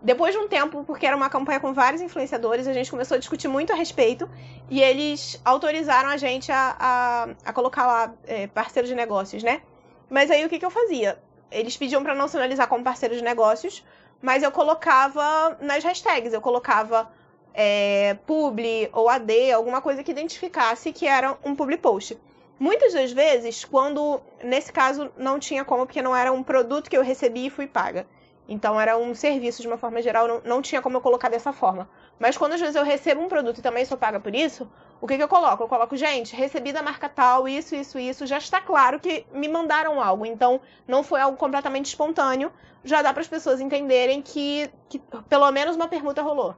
Depois 0.00 0.32
de 0.32 0.38
um 0.38 0.46
tempo, 0.46 0.84
porque 0.84 1.04
era 1.04 1.16
uma 1.16 1.28
campanha 1.28 1.58
com 1.58 1.72
vários 1.72 2.00
influenciadores, 2.00 2.68
a 2.68 2.72
gente 2.72 2.90
começou 2.90 3.16
a 3.16 3.18
discutir 3.18 3.48
muito 3.48 3.72
a 3.72 3.76
respeito 3.76 4.30
e 4.70 4.80
eles 4.80 5.40
autorizaram 5.44 6.08
a 6.08 6.16
gente 6.16 6.52
a, 6.52 6.76
a, 6.78 7.28
a 7.44 7.52
colocar 7.52 7.86
lá 7.86 8.14
é, 8.24 8.46
parceiro 8.46 8.86
de 8.86 8.94
negócios, 8.94 9.42
né? 9.42 9.60
Mas 10.08 10.30
aí 10.30 10.44
o 10.44 10.48
que, 10.48 10.58
que 10.58 10.64
eu 10.64 10.70
fazia? 10.70 11.18
Eles 11.50 11.76
pediam 11.76 12.02
para 12.02 12.14
não 12.14 12.28
sinalizar 12.28 12.68
como 12.68 12.84
parceiro 12.84 13.16
de 13.16 13.22
negócios, 13.22 13.84
mas 14.22 14.42
eu 14.42 14.52
colocava 14.52 15.56
nas 15.60 15.82
hashtags, 15.82 16.32
eu 16.32 16.40
colocava 16.40 17.10
é, 17.52 18.16
publi 18.24 18.88
ou 18.92 19.08
AD, 19.08 19.50
alguma 19.52 19.80
coisa 19.80 20.04
que 20.04 20.12
identificasse 20.12 20.92
que 20.92 21.08
era 21.08 21.36
um 21.44 21.56
public 21.56 21.82
post. 21.82 22.16
Muitas 22.58 22.92
das 22.92 23.10
vezes, 23.12 23.64
quando, 23.64 24.20
nesse 24.42 24.72
caso, 24.72 25.10
não 25.16 25.38
tinha 25.38 25.64
como, 25.64 25.86
porque 25.86 26.02
não 26.02 26.14
era 26.14 26.32
um 26.32 26.42
produto 26.42 26.88
que 26.88 26.96
eu 26.96 27.02
recebi 27.02 27.46
e 27.46 27.50
fui 27.50 27.66
paga. 27.66 28.06
Então 28.48 28.80
era 28.80 28.96
um 28.96 29.14
serviço 29.14 29.60
de 29.60 29.68
uma 29.68 29.76
forma 29.76 30.00
geral, 30.00 30.26
não, 30.26 30.40
não 30.42 30.62
tinha 30.62 30.80
como 30.80 30.96
eu 30.96 31.00
colocar 31.02 31.28
dessa 31.28 31.52
forma. 31.52 31.88
Mas 32.18 32.36
quando 32.36 32.54
às 32.54 32.60
vezes 32.60 32.74
eu 32.74 32.82
recebo 32.82 33.20
um 33.20 33.28
produto 33.28 33.58
e 33.58 33.62
também 33.62 33.84
sou 33.84 33.98
paga 33.98 34.18
por 34.18 34.34
isso, 34.34 34.66
o 35.00 35.06
que, 35.06 35.16
que 35.16 35.22
eu 35.22 35.28
coloco? 35.28 35.62
Eu 35.62 35.68
coloco, 35.68 35.94
gente, 35.96 36.34
recebi 36.34 36.72
da 36.72 36.82
marca 36.82 37.08
tal, 37.08 37.46
isso, 37.46 37.76
isso, 37.76 37.98
isso, 37.98 38.26
já 38.26 38.38
está 38.38 38.60
claro 38.60 38.98
que 38.98 39.26
me 39.34 39.48
mandaram 39.48 40.00
algo. 40.00 40.24
Então 40.24 40.60
não 40.86 41.02
foi 41.02 41.20
algo 41.20 41.36
completamente 41.36 41.86
espontâneo, 41.86 42.50
já 42.82 43.02
dá 43.02 43.12
para 43.12 43.20
as 43.20 43.28
pessoas 43.28 43.60
entenderem 43.60 44.22
que, 44.22 44.70
que 44.88 44.98
pelo 45.28 45.52
menos 45.52 45.76
uma 45.76 45.86
permuta 45.86 46.22
rolou. 46.22 46.56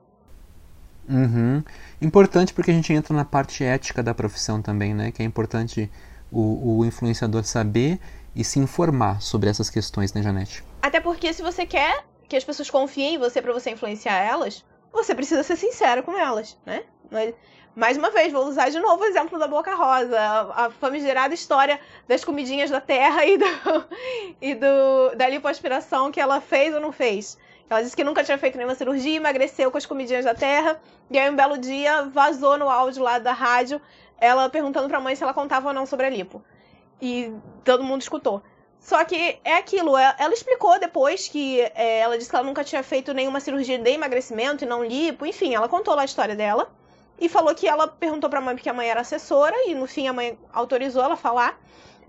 Uhum. 1.09 1.62
Importante 2.00 2.55
porque 2.55 2.70
a 2.70 2.74
gente 2.74 2.92
entra 2.92 3.12
na 3.12 3.24
parte 3.24 3.64
ética 3.64 4.00
da 4.00 4.14
profissão 4.14 4.62
também, 4.62 4.94
né? 4.94 5.11
Que 5.11 5.22
é 5.22 5.26
importante 5.26 5.90
o, 6.31 6.79
o 6.79 6.85
influenciador 6.85 7.42
saber 7.42 7.98
e 8.35 8.44
se 8.44 8.61
informar 8.61 9.20
sobre 9.20 9.50
essas 9.50 9.68
questões, 9.68 10.12
né, 10.12 10.22
Janete? 10.22 10.62
Até 10.83 11.01
porque 11.01 11.33
se 11.33 11.43
você 11.43 11.66
quer 11.66 12.05
que 12.29 12.37
as 12.37 12.45
pessoas 12.45 12.71
confiem 12.71 13.14
em 13.14 13.19
você 13.19 13.43
para 13.43 13.53
você 13.53 13.71
influenciar 13.71 14.16
elas, 14.23 14.64
você 14.93 15.14
precisa 15.14 15.43
ser 15.43 15.57
sincero 15.57 16.03
com 16.03 16.16
elas, 16.16 16.59
né? 16.64 16.85
Mais 17.75 17.97
uma 17.97 18.11
vez, 18.11 18.33
vou 18.33 18.47
usar 18.47 18.69
de 18.69 18.81
novo 18.81 19.03
o 19.03 19.07
exemplo 19.07 19.38
da 19.38 19.47
Boca 19.47 19.75
Rosa, 19.75 20.19
a 20.55 20.71
famigerada 20.71 21.33
história 21.35 21.79
das 22.09 22.25
comidinhas 22.25 22.71
da 22.71 22.81
terra 22.81 23.25
e, 23.27 23.37
do, 23.37 23.47
e 24.40 24.55
do, 24.55 25.16
da 25.16 25.29
lipoaspiração 25.29 26.11
que 26.11 26.21
ela 26.21 26.40
fez 26.40 26.75
ou 26.75 26.81
não 26.81 26.93
fez. 26.93 27.38
Ela 27.69 27.83
disse 27.83 27.95
que 27.95 28.03
nunca 28.03 28.25
tinha 28.25 28.37
feito 28.37 28.57
nenhuma 28.57 28.75
cirurgia, 28.75 29.16
emagreceu 29.16 29.71
com 29.71 29.79
as 29.79 29.87
comidinhas 29.87 30.25
da 30.25 30.35
terra. 30.35 30.81
E 31.09 31.16
aí, 31.16 31.31
um 31.31 31.37
belo 31.37 31.57
dia, 31.57 32.03
vazou 32.03 32.59
no 32.59 32.69
áudio 32.69 33.05
lá 33.05 33.21
da 33.21 33.33
rádio 33.33 33.81
ela 34.21 34.49
perguntando 34.51 34.88
pra 34.88 35.01
mãe 35.01 35.16
se 35.16 35.23
ela 35.23 35.33
contava 35.33 35.69
ou 35.69 35.75
não 35.75 35.87
sobre 35.87 36.07
a 36.07 36.11
lipo. 36.11 36.45
E 37.01 37.33
todo 37.64 37.83
mundo 37.83 38.03
escutou. 38.03 38.43
Só 38.81 39.05
que 39.05 39.38
é 39.45 39.57
aquilo, 39.59 39.97
é, 39.97 40.16
ela 40.19 40.33
explicou 40.33 40.79
depois 40.81 41.29
que 41.29 41.61
é, 41.61 41.99
ela 41.99 42.16
disse 42.16 42.31
que 42.31 42.35
ela 42.35 42.45
nunca 42.45 42.64
tinha 42.64 42.83
feito 42.83 43.12
nenhuma 43.12 43.38
cirurgia 43.38 43.79
de 43.79 43.90
emagrecimento 43.90 44.64
e 44.64 44.66
não 44.66 44.83
lipo, 44.83 45.27
enfim, 45.27 45.55
ela 45.55 45.69
contou 45.69 45.95
lá 45.95 46.03
a 46.03 46.07
história 46.07 46.35
dela. 46.35 46.73
E 47.21 47.29
falou 47.29 47.55
que 47.55 47.69
ela 47.69 47.87
perguntou 47.87 48.31
pra 48.31 48.40
mãe 48.40 48.55
porque 48.55 48.71
a 48.71 48.73
mãe 48.73 48.88
era 48.88 49.03
assessora, 49.03 49.55
e 49.66 49.75
no 49.75 49.87
fim 49.87 50.09
a 50.09 50.12
mãe 50.12 50.38
autorizou 50.51 51.05
ela 51.05 51.12
a 51.12 51.19
falar. 51.19 51.61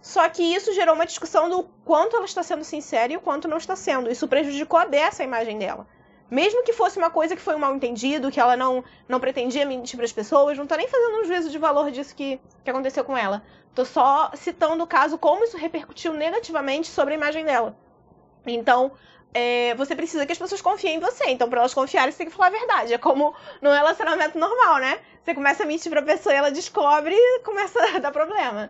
Só 0.01 0.27
que 0.29 0.41
isso 0.41 0.73
gerou 0.73 0.95
uma 0.95 1.05
discussão 1.05 1.49
do 1.49 1.63
quanto 1.83 2.15
ela 2.15 2.25
está 2.25 2.41
sendo 2.41 2.63
sincera 2.63 3.11
e 3.11 3.17
o 3.17 3.21
quanto 3.21 3.49
não 3.49 3.57
está 3.57 3.75
sendo. 3.75 4.09
Isso 4.09 4.25
prejudicou 4.27 4.79
a 4.79 4.85
dessa 4.85 5.23
imagem 5.23 5.59
dela. 5.59 5.85
Mesmo 6.31 6.63
que 6.63 6.71
fosse 6.71 6.97
uma 6.97 7.09
coisa 7.09 7.35
que 7.35 7.41
foi 7.41 7.55
um 7.55 7.59
mal 7.59 7.75
entendido, 7.75 8.31
que 8.31 8.39
ela 8.39 8.55
não, 8.55 8.81
não 9.05 9.19
pretendia 9.19 9.65
mentir 9.65 9.97
para 9.97 10.05
as 10.05 10.13
pessoas, 10.13 10.57
não 10.57 10.65
tô 10.65 10.75
nem 10.75 10.87
fazendo 10.87 11.19
um 11.19 11.25
juízo 11.25 11.49
de 11.49 11.57
valor 11.57 11.91
disso 11.91 12.15
que, 12.15 12.39
que 12.63 12.69
aconteceu 12.69 13.03
com 13.03 13.17
ela. 13.17 13.43
Tô 13.75 13.83
só 13.83 14.31
citando 14.33 14.81
o 14.81 14.87
caso, 14.87 15.17
como 15.17 15.43
isso 15.43 15.57
repercutiu 15.57 16.13
negativamente 16.13 16.87
sobre 16.87 17.13
a 17.13 17.17
imagem 17.17 17.43
dela. 17.43 17.75
Então, 18.47 18.93
é, 19.33 19.75
você 19.75 19.93
precisa 19.93 20.25
que 20.25 20.31
as 20.31 20.37
pessoas 20.37 20.61
confiem 20.61 20.95
em 20.95 20.99
você. 21.01 21.25
Então, 21.27 21.49
para 21.49 21.59
elas 21.59 21.73
confiarem, 21.73 22.13
você 22.13 22.19
tem 22.19 22.27
que 22.27 22.33
falar 22.33 22.47
a 22.47 22.51
verdade. 22.51 22.93
É 22.93 22.97
como 22.97 23.35
no 23.61 23.69
relacionamento 23.69 24.39
normal, 24.39 24.79
né? 24.79 24.99
Você 25.23 25.35
começa 25.35 25.63
a 25.63 25.65
mentir 25.65 25.91
pra 25.91 26.01
pessoa 26.01 26.33
e 26.33 26.37
ela 26.37 26.49
descobre 26.49 27.13
e 27.13 27.39
começa 27.39 27.77
a 27.95 27.99
dar 27.99 28.11
problema. 28.11 28.69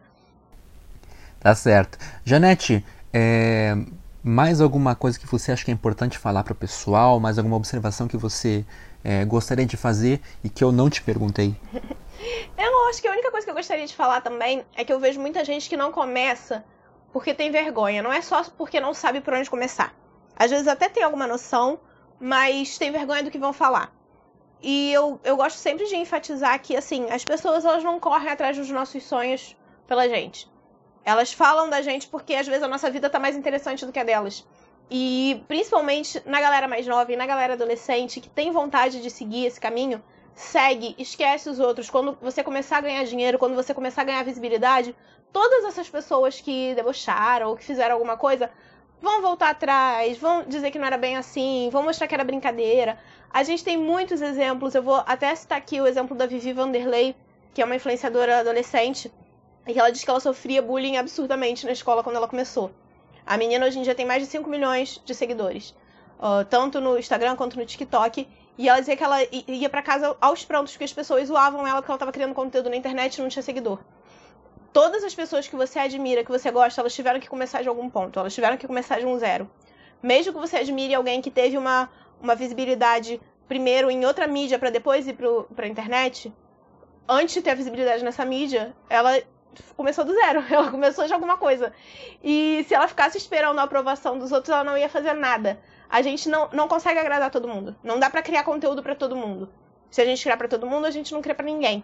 Tá 1.39 1.53
certo. 1.53 1.99
Janete, 2.25 2.83
é, 3.13 3.75
mais 4.23 4.61
alguma 4.61 4.95
coisa 4.95 5.19
que 5.19 5.25
você 5.25 5.51
acha 5.51 5.65
que 5.65 5.71
é 5.71 5.73
importante 5.73 6.17
falar 6.17 6.43
para 6.43 6.53
o 6.53 6.55
pessoal? 6.55 7.19
Mais 7.19 7.37
alguma 7.37 7.55
observação 7.55 8.07
que 8.07 8.17
você 8.17 8.65
é, 9.03 9.25
gostaria 9.25 9.65
de 9.65 9.75
fazer 9.75 10.21
e 10.43 10.49
que 10.49 10.63
eu 10.63 10.71
não 10.71 10.89
te 10.89 11.01
perguntei? 11.01 11.55
eu 12.57 12.89
acho 12.89 13.01
que 13.01 13.07
a 13.07 13.11
única 13.11 13.31
coisa 13.31 13.45
que 13.45 13.51
eu 13.51 13.55
gostaria 13.55 13.85
de 13.85 13.95
falar 13.95 14.21
também 14.21 14.63
é 14.75 14.85
que 14.85 14.93
eu 14.93 14.99
vejo 14.99 15.19
muita 15.19 15.43
gente 15.43 15.67
que 15.67 15.75
não 15.75 15.91
começa 15.91 16.63
porque 17.11 17.33
tem 17.33 17.51
vergonha. 17.51 18.03
Não 18.03 18.13
é 18.13 18.21
só 18.21 18.43
porque 18.57 18.79
não 18.79 18.93
sabe 18.93 19.21
por 19.21 19.33
onde 19.33 19.49
começar. 19.49 19.93
Às 20.35 20.51
vezes 20.51 20.67
até 20.67 20.87
tem 20.87 21.03
alguma 21.03 21.27
noção, 21.27 21.79
mas 22.19 22.77
tem 22.77 22.91
vergonha 22.91 23.23
do 23.23 23.31
que 23.31 23.39
vão 23.39 23.53
falar. 23.53 23.91
E 24.61 24.93
eu, 24.93 25.19
eu 25.23 25.35
gosto 25.35 25.57
sempre 25.57 25.87
de 25.87 25.95
enfatizar 25.95 26.59
que, 26.61 26.75
assim, 26.75 27.09
as 27.09 27.25
pessoas 27.25 27.65
elas 27.65 27.83
não 27.83 27.99
correm 27.99 28.29
atrás 28.29 28.55
dos 28.55 28.69
nossos 28.69 29.03
sonhos 29.03 29.57
pela 29.87 30.07
gente. 30.07 30.47
Elas 31.03 31.33
falam 31.33 31.69
da 31.69 31.81
gente 31.81 32.07
porque 32.07 32.35
às 32.35 32.47
vezes 32.47 32.63
a 32.63 32.67
nossa 32.67 32.89
vida 32.89 33.09
tá 33.09 33.19
mais 33.19 33.35
interessante 33.35 33.85
do 33.85 33.91
que 33.91 33.99
a 33.99 34.03
delas. 34.03 34.45
E 34.89 35.43
principalmente 35.47 36.21
na 36.25 36.41
galera 36.41 36.67
mais 36.67 36.85
nova 36.85 37.11
e 37.11 37.15
na 37.15 37.25
galera 37.25 37.53
adolescente 37.53 38.19
que 38.19 38.29
tem 38.29 38.51
vontade 38.51 39.01
de 39.01 39.09
seguir 39.09 39.45
esse 39.45 39.59
caminho, 39.59 40.03
segue, 40.35 40.95
esquece 40.97 41.49
os 41.49 41.59
outros. 41.59 41.89
Quando 41.89 42.17
você 42.21 42.43
começar 42.43 42.77
a 42.77 42.81
ganhar 42.81 43.03
dinheiro, 43.05 43.39
quando 43.39 43.55
você 43.55 43.73
começar 43.73 44.01
a 44.01 44.05
ganhar 44.05 44.23
visibilidade, 44.23 44.95
todas 45.31 45.63
essas 45.65 45.89
pessoas 45.89 46.41
que 46.41 46.75
debocharam 46.75 47.49
ou 47.49 47.55
que 47.55 47.63
fizeram 47.63 47.95
alguma 47.95 48.17
coisa 48.17 48.51
vão 49.01 49.21
voltar 49.21 49.49
atrás, 49.49 50.17
vão 50.17 50.43
dizer 50.43 50.69
que 50.69 50.77
não 50.77 50.85
era 50.85 50.97
bem 50.97 51.17
assim, 51.17 51.69
vão 51.71 51.83
mostrar 51.83 52.07
que 52.07 52.13
era 52.13 52.23
brincadeira. 52.23 52.99
A 53.31 53.43
gente 53.43 53.63
tem 53.63 53.77
muitos 53.77 54.21
exemplos, 54.21 54.75
eu 54.75 54.83
vou 54.83 55.01
até 55.07 55.33
citar 55.33 55.57
aqui 55.57 55.81
o 55.81 55.87
exemplo 55.87 56.15
da 56.15 56.27
Vivi 56.27 56.53
Vanderlei, 56.53 57.15
que 57.53 57.61
é 57.61 57.65
uma 57.65 57.75
influenciadora 57.75 58.39
adolescente 58.39 59.11
e 59.75 59.79
ela 59.79 59.91
diz 59.91 60.03
que 60.03 60.09
ela 60.09 60.19
sofria 60.19 60.61
bullying 60.61 60.97
absurdamente 60.97 61.65
na 61.65 61.71
escola 61.71 62.03
quando 62.03 62.15
ela 62.15 62.27
começou. 62.27 62.71
A 63.25 63.37
menina 63.37 63.65
hoje 63.65 63.79
em 63.79 63.81
dia 63.81 63.95
tem 63.95 64.05
mais 64.05 64.21
de 64.23 64.29
5 64.29 64.49
milhões 64.49 65.01
de 65.05 65.13
seguidores, 65.13 65.75
uh, 66.19 66.43
tanto 66.49 66.81
no 66.81 66.97
Instagram 66.97 67.35
quanto 67.35 67.57
no 67.57 67.65
TikTok. 67.65 68.27
E 68.57 68.67
ela 68.67 68.79
dizia 68.79 68.97
que 68.97 69.03
ela 69.03 69.17
ia 69.47 69.69
para 69.69 69.81
casa 69.81 70.15
aos 70.19 70.43
prontos 70.43 70.73
porque 70.73 70.83
as 70.83 70.93
pessoas 70.93 71.27
zoavam 71.27 71.65
ela 71.65 71.81
porque 71.81 71.91
ela 71.91 71.95
estava 71.95 72.11
criando 72.11 72.33
conteúdo 72.33 72.69
na 72.69 72.75
internet 72.75 73.15
e 73.15 73.21
não 73.21 73.29
tinha 73.29 73.41
seguidor. 73.41 73.79
Todas 74.73 75.03
as 75.03 75.15
pessoas 75.15 75.47
que 75.47 75.55
você 75.55 75.79
admira, 75.79 76.23
que 76.23 76.31
você 76.31 76.51
gosta, 76.51 76.81
elas 76.81 76.93
tiveram 76.93 77.19
que 77.19 77.27
começar 77.27 77.61
de 77.61 77.69
algum 77.69 77.89
ponto, 77.89 78.19
elas 78.19 78.33
tiveram 78.33 78.57
que 78.57 78.67
começar 78.67 78.99
de 78.99 79.05
um 79.05 79.17
zero. 79.17 79.49
Mesmo 80.01 80.33
que 80.33 80.39
você 80.39 80.57
admire 80.57 80.93
alguém 80.93 81.21
que 81.21 81.31
teve 81.31 81.57
uma, 81.57 81.89
uma 82.21 82.35
visibilidade 82.35 83.21
primeiro 83.47 83.91
em 83.91 84.05
outra 84.05 84.27
mídia 84.27 84.57
para 84.57 84.69
depois 84.69 85.07
ir 85.07 85.13
para 85.13 85.65
a 85.65 85.67
internet, 85.67 86.33
antes 87.07 87.35
de 87.35 87.41
ter 87.41 87.51
a 87.51 87.55
visibilidade 87.55 88.03
nessa 88.03 88.23
mídia, 88.23 88.73
ela 88.89 89.21
começou 89.75 90.05
do 90.05 90.13
zero, 90.13 90.43
ela 90.49 90.71
começou 90.71 91.05
de 91.05 91.13
alguma 91.13 91.37
coisa. 91.37 91.73
E 92.23 92.65
se 92.67 92.73
ela 92.73 92.87
ficasse 92.87 93.17
esperando 93.17 93.59
a 93.59 93.63
aprovação 93.63 94.17
dos 94.17 94.31
outros, 94.31 94.49
ela 94.49 94.63
não 94.63 94.77
ia 94.77 94.89
fazer 94.89 95.13
nada. 95.13 95.59
A 95.89 96.01
gente 96.01 96.29
não, 96.29 96.49
não 96.53 96.67
consegue 96.67 96.99
agradar 96.99 97.29
todo 97.29 97.47
mundo. 97.47 97.75
Não 97.83 97.99
dá 97.99 98.09
para 98.09 98.21
criar 98.21 98.43
conteúdo 98.43 98.81
para 98.81 98.95
todo 98.95 99.15
mundo. 99.15 99.49
Se 99.89 100.01
a 100.01 100.05
gente 100.05 100.23
criar 100.23 100.37
para 100.37 100.47
todo 100.47 100.65
mundo, 100.65 100.85
a 100.85 100.91
gente 100.91 101.11
não 101.13 101.21
cria 101.21 101.35
para 101.35 101.45
ninguém. 101.45 101.83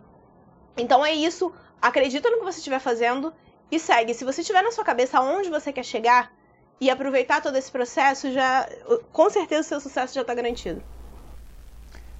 Então 0.78 1.06
é 1.06 1.14
isso. 1.14 1.54
Acredita 1.82 2.30
no 2.30 2.38
que 2.38 2.46
você 2.46 2.60
estiver 2.60 2.80
fazendo 2.80 3.34
e 3.70 3.78
segue. 3.78 4.14
Se 4.14 4.24
você 4.24 4.44
tiver 4.44 4.62
na 4.62 4.72
sua 4.72 4.84
cabeça 4.84 5.20
onde 5.20 5.50
você 5.50 5.74
quer 5.74 5.84
chegar 5.84 6.32
e 6.80 6.90
aproveitar 6.90 7.42
todo 7.42 7.58
esse 7.58 7.72
processo, 7.72 8.32
já 8.32 8.68
com 9.12 9.30
certeza 9.30 9.62
o 9.62 9.64
seu 9.66 9.82
sucesso 9.82 10.16
já 10.16 10.22
está 10.22 10.34
garantido. 10.34 10.82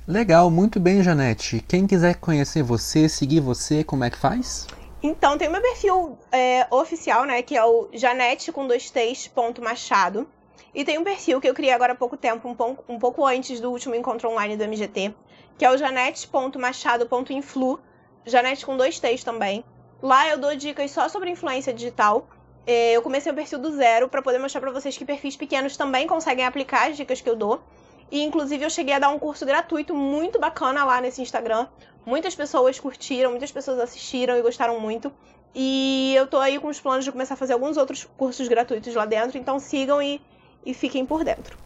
Legal, 0.08 0.50
muito 0.50 0.80
bem, 0.80 1.04
Janete. 1.04 1.64
Quem 1.68 1.86
quiser 1.86 2.16
conhecer 2.16 2.64
você, 2.64 3.10
seguir 3.10 3.42
você, 3.42 3.84
como 3.84 4.04
é 4.04 4.10
que 4.10 4.18
faz? 4.18 4.66
Então, 5.02 5.38
tem 5.38 5.48
o 5.48 5.52
meu 5.52 5.62
perfil 5.62 6.18
é, 6.32 6.66
oficial, 6.72 7.26
né? 7.26 7.42
Que 7.42 7.56
é 7.56 7.64
o 7.64 7.88
janete 7.94 8.52
com 8.52 8.66
dois 8.66 8.90
t's, 8.90 9.28
ponto 9.28 9.62
machado. 9.62 10.28
E 10.74 10.84
tem 10.84 10.98
um 10.98 11.04
perfil 11.04 11.40
que 11.40 11.48
eu 11.48 11.54
criei 11.54 11.72
agora 11.72 11.94
há 11.94 11.96
pouco 11.96 12.18
tempo, 12.18 12.48
um 12.48 12.56
pouco, 12.56 12.92
um 12.92 13.00
pouco 13.00 13.26
antes 13.26 13.60
do 13.60 13.72
último 13.72 13.96
encontro 13.96 14.30
online 14.30 14.58
do 14.58 14.64
MGT, 14.64 15.14
que 15.58 15.66
é 15.66 15.72
o 15.72 15.78
janete.machado.influ, 15.78 17.80
janete 18.26 18.66
com 18.66 18.78
dois 18.78 19.00
t's 19.00 19.24
também. 19.24 19.64
Lá 20.02 20.30
eu 20.30 20.38
dou 20.38 20.56
dicas 20.56 20.92
só 20.92 21.10
sobre 21.10 21.30
influência 21.30 21.74
digital. 21.74 22.28
É, 22.66 22.92
eu 22.92 23.02
comecei 23.02 23.32
o 23.32 23.36
perfil 23.36 23.60
do 23.60 23.72
zero 23.72 24.10
para 24.10 24.22
poder 24.22 24.40
mostrar 24.40 24.62
para 24.62 24.72
vocês 24.72 24.98
que 24.98 25.06
perfis 25.06 25.36
pequenos 25.36 25.78
também 25.78 26.06
conseguem 26.06 26.46
aplicar 26.46 26.90
as 26.90 26.98
dicas 26.98 27.22
que 27.22 27.30
eu 27.30 27.36
dou. 27.36 27.62
E 28.12 28.24
inclusive 28.24 28.64
eu 28.64 28.70
cheguei 28.70 28.94
a 28.94 29.00
dar 29.00 29.10
um 29.10 29.20
curso 29.20 29.46
gratuito 29.46 29.94
muito 29.94 30.40
bacana 30.40 30.84
lá 30.84 31.02
nesse 31.02 31.22
Instagram. 31.22 31.68
Muitas 32.06 32.36
pessoas 32.36 32.80
curtiram, 32.80 33.32
muitas 33.32 33.52
pessoas 33.52 33.80
assistiram 33.80 34.38
e 34.38 34.42
gostaram 34.42 34.80
muito. 34.80 35.12
E 35.54 36.14
eu 36.16 36.28
tô 36.28 36.38
aí 36.38 36.60
com 36.60 36.68
os 36.68 36.80
planos 36.80 37.04
de 37.04 37.12
começar 37.12 37.34
a 37.34 37.38
fazer 37.38 37.54
alguns 37.54 37.78
outros 37.78 38.08
cursos 38.18 38.48
gratuitos 38.48 38.94
lá 38.94 39.06
dentro, 39.06 39.38
então 39.38 39.60
sigam 39.60 40.02
e, 40.02 40.22
e 40.66 40.74
fiquem 40.74 41.06
por 41.06 41.24
dentro. 41.24 41.58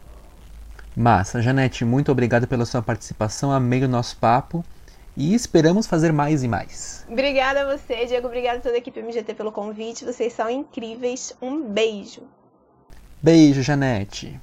Massa, 0.96 1.40
Janete, 1.40 1.84
muito 1.84 2.10
obrigado 2.10 2.46
pela 2.46 2.64
sua 2.64 2.82
participação, 2.82 3.52
amei 3.52 3.84
o 3.84 3.88
nosso 3.88 4.16
papo 4.16 4.64
e 5.16 5.34
esperamos 5.34 5.86
fazer 5.86 6.12
mais 6.12 6.42
e 6.42 6.48
mais. 6.48 7.06
Obrigada 7.08 7.62
a 7.62 7.76
você, 7.76 8.06
Diego, 8.06 8.26
obrigada 8.26 8.58
a 8.58 8.60
toda 8.60 8.74
a 8.74 8.78
equipe 8.78 9.00
MGT 9.00 9.34
pelo 9.34 9.52
convite, 9.52 10.04
vocês 10.04 10.32
são 10.32 10.50
incríveis. 10.50 11.34
Um 11.40 11.62
beijo. 11.62 12.22
Beijo, 13.22 13.62
Janete. 13.62 14.40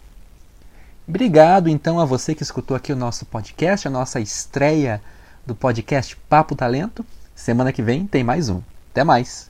Obrigado 1.10 1.68
então 1.68 2.00
a 2.00 2.06
você 2.06 2.36
que 2.36 2.44
escutou 2.44 2.78
aqui 2.78 2.94
o 2.94 2.96
nosso 2.96 3.26
podcast, 3.26 3.88
a 3.88 3.92
nossa 3.92 4.20
estreia 4.20 5.02
do 5.44 5.56
podcast 5.56 6.16
Papo 6.30 6.56
Talento. 6.56 7.04
Semana 7.34 7.74
que 7.74 7.82
vem 7.82 8.06
tem 8.06 8.24
mais 8.24 8.48
um. 8.48 8.62
Até 8.92 9.04
mais! 9.04 9.50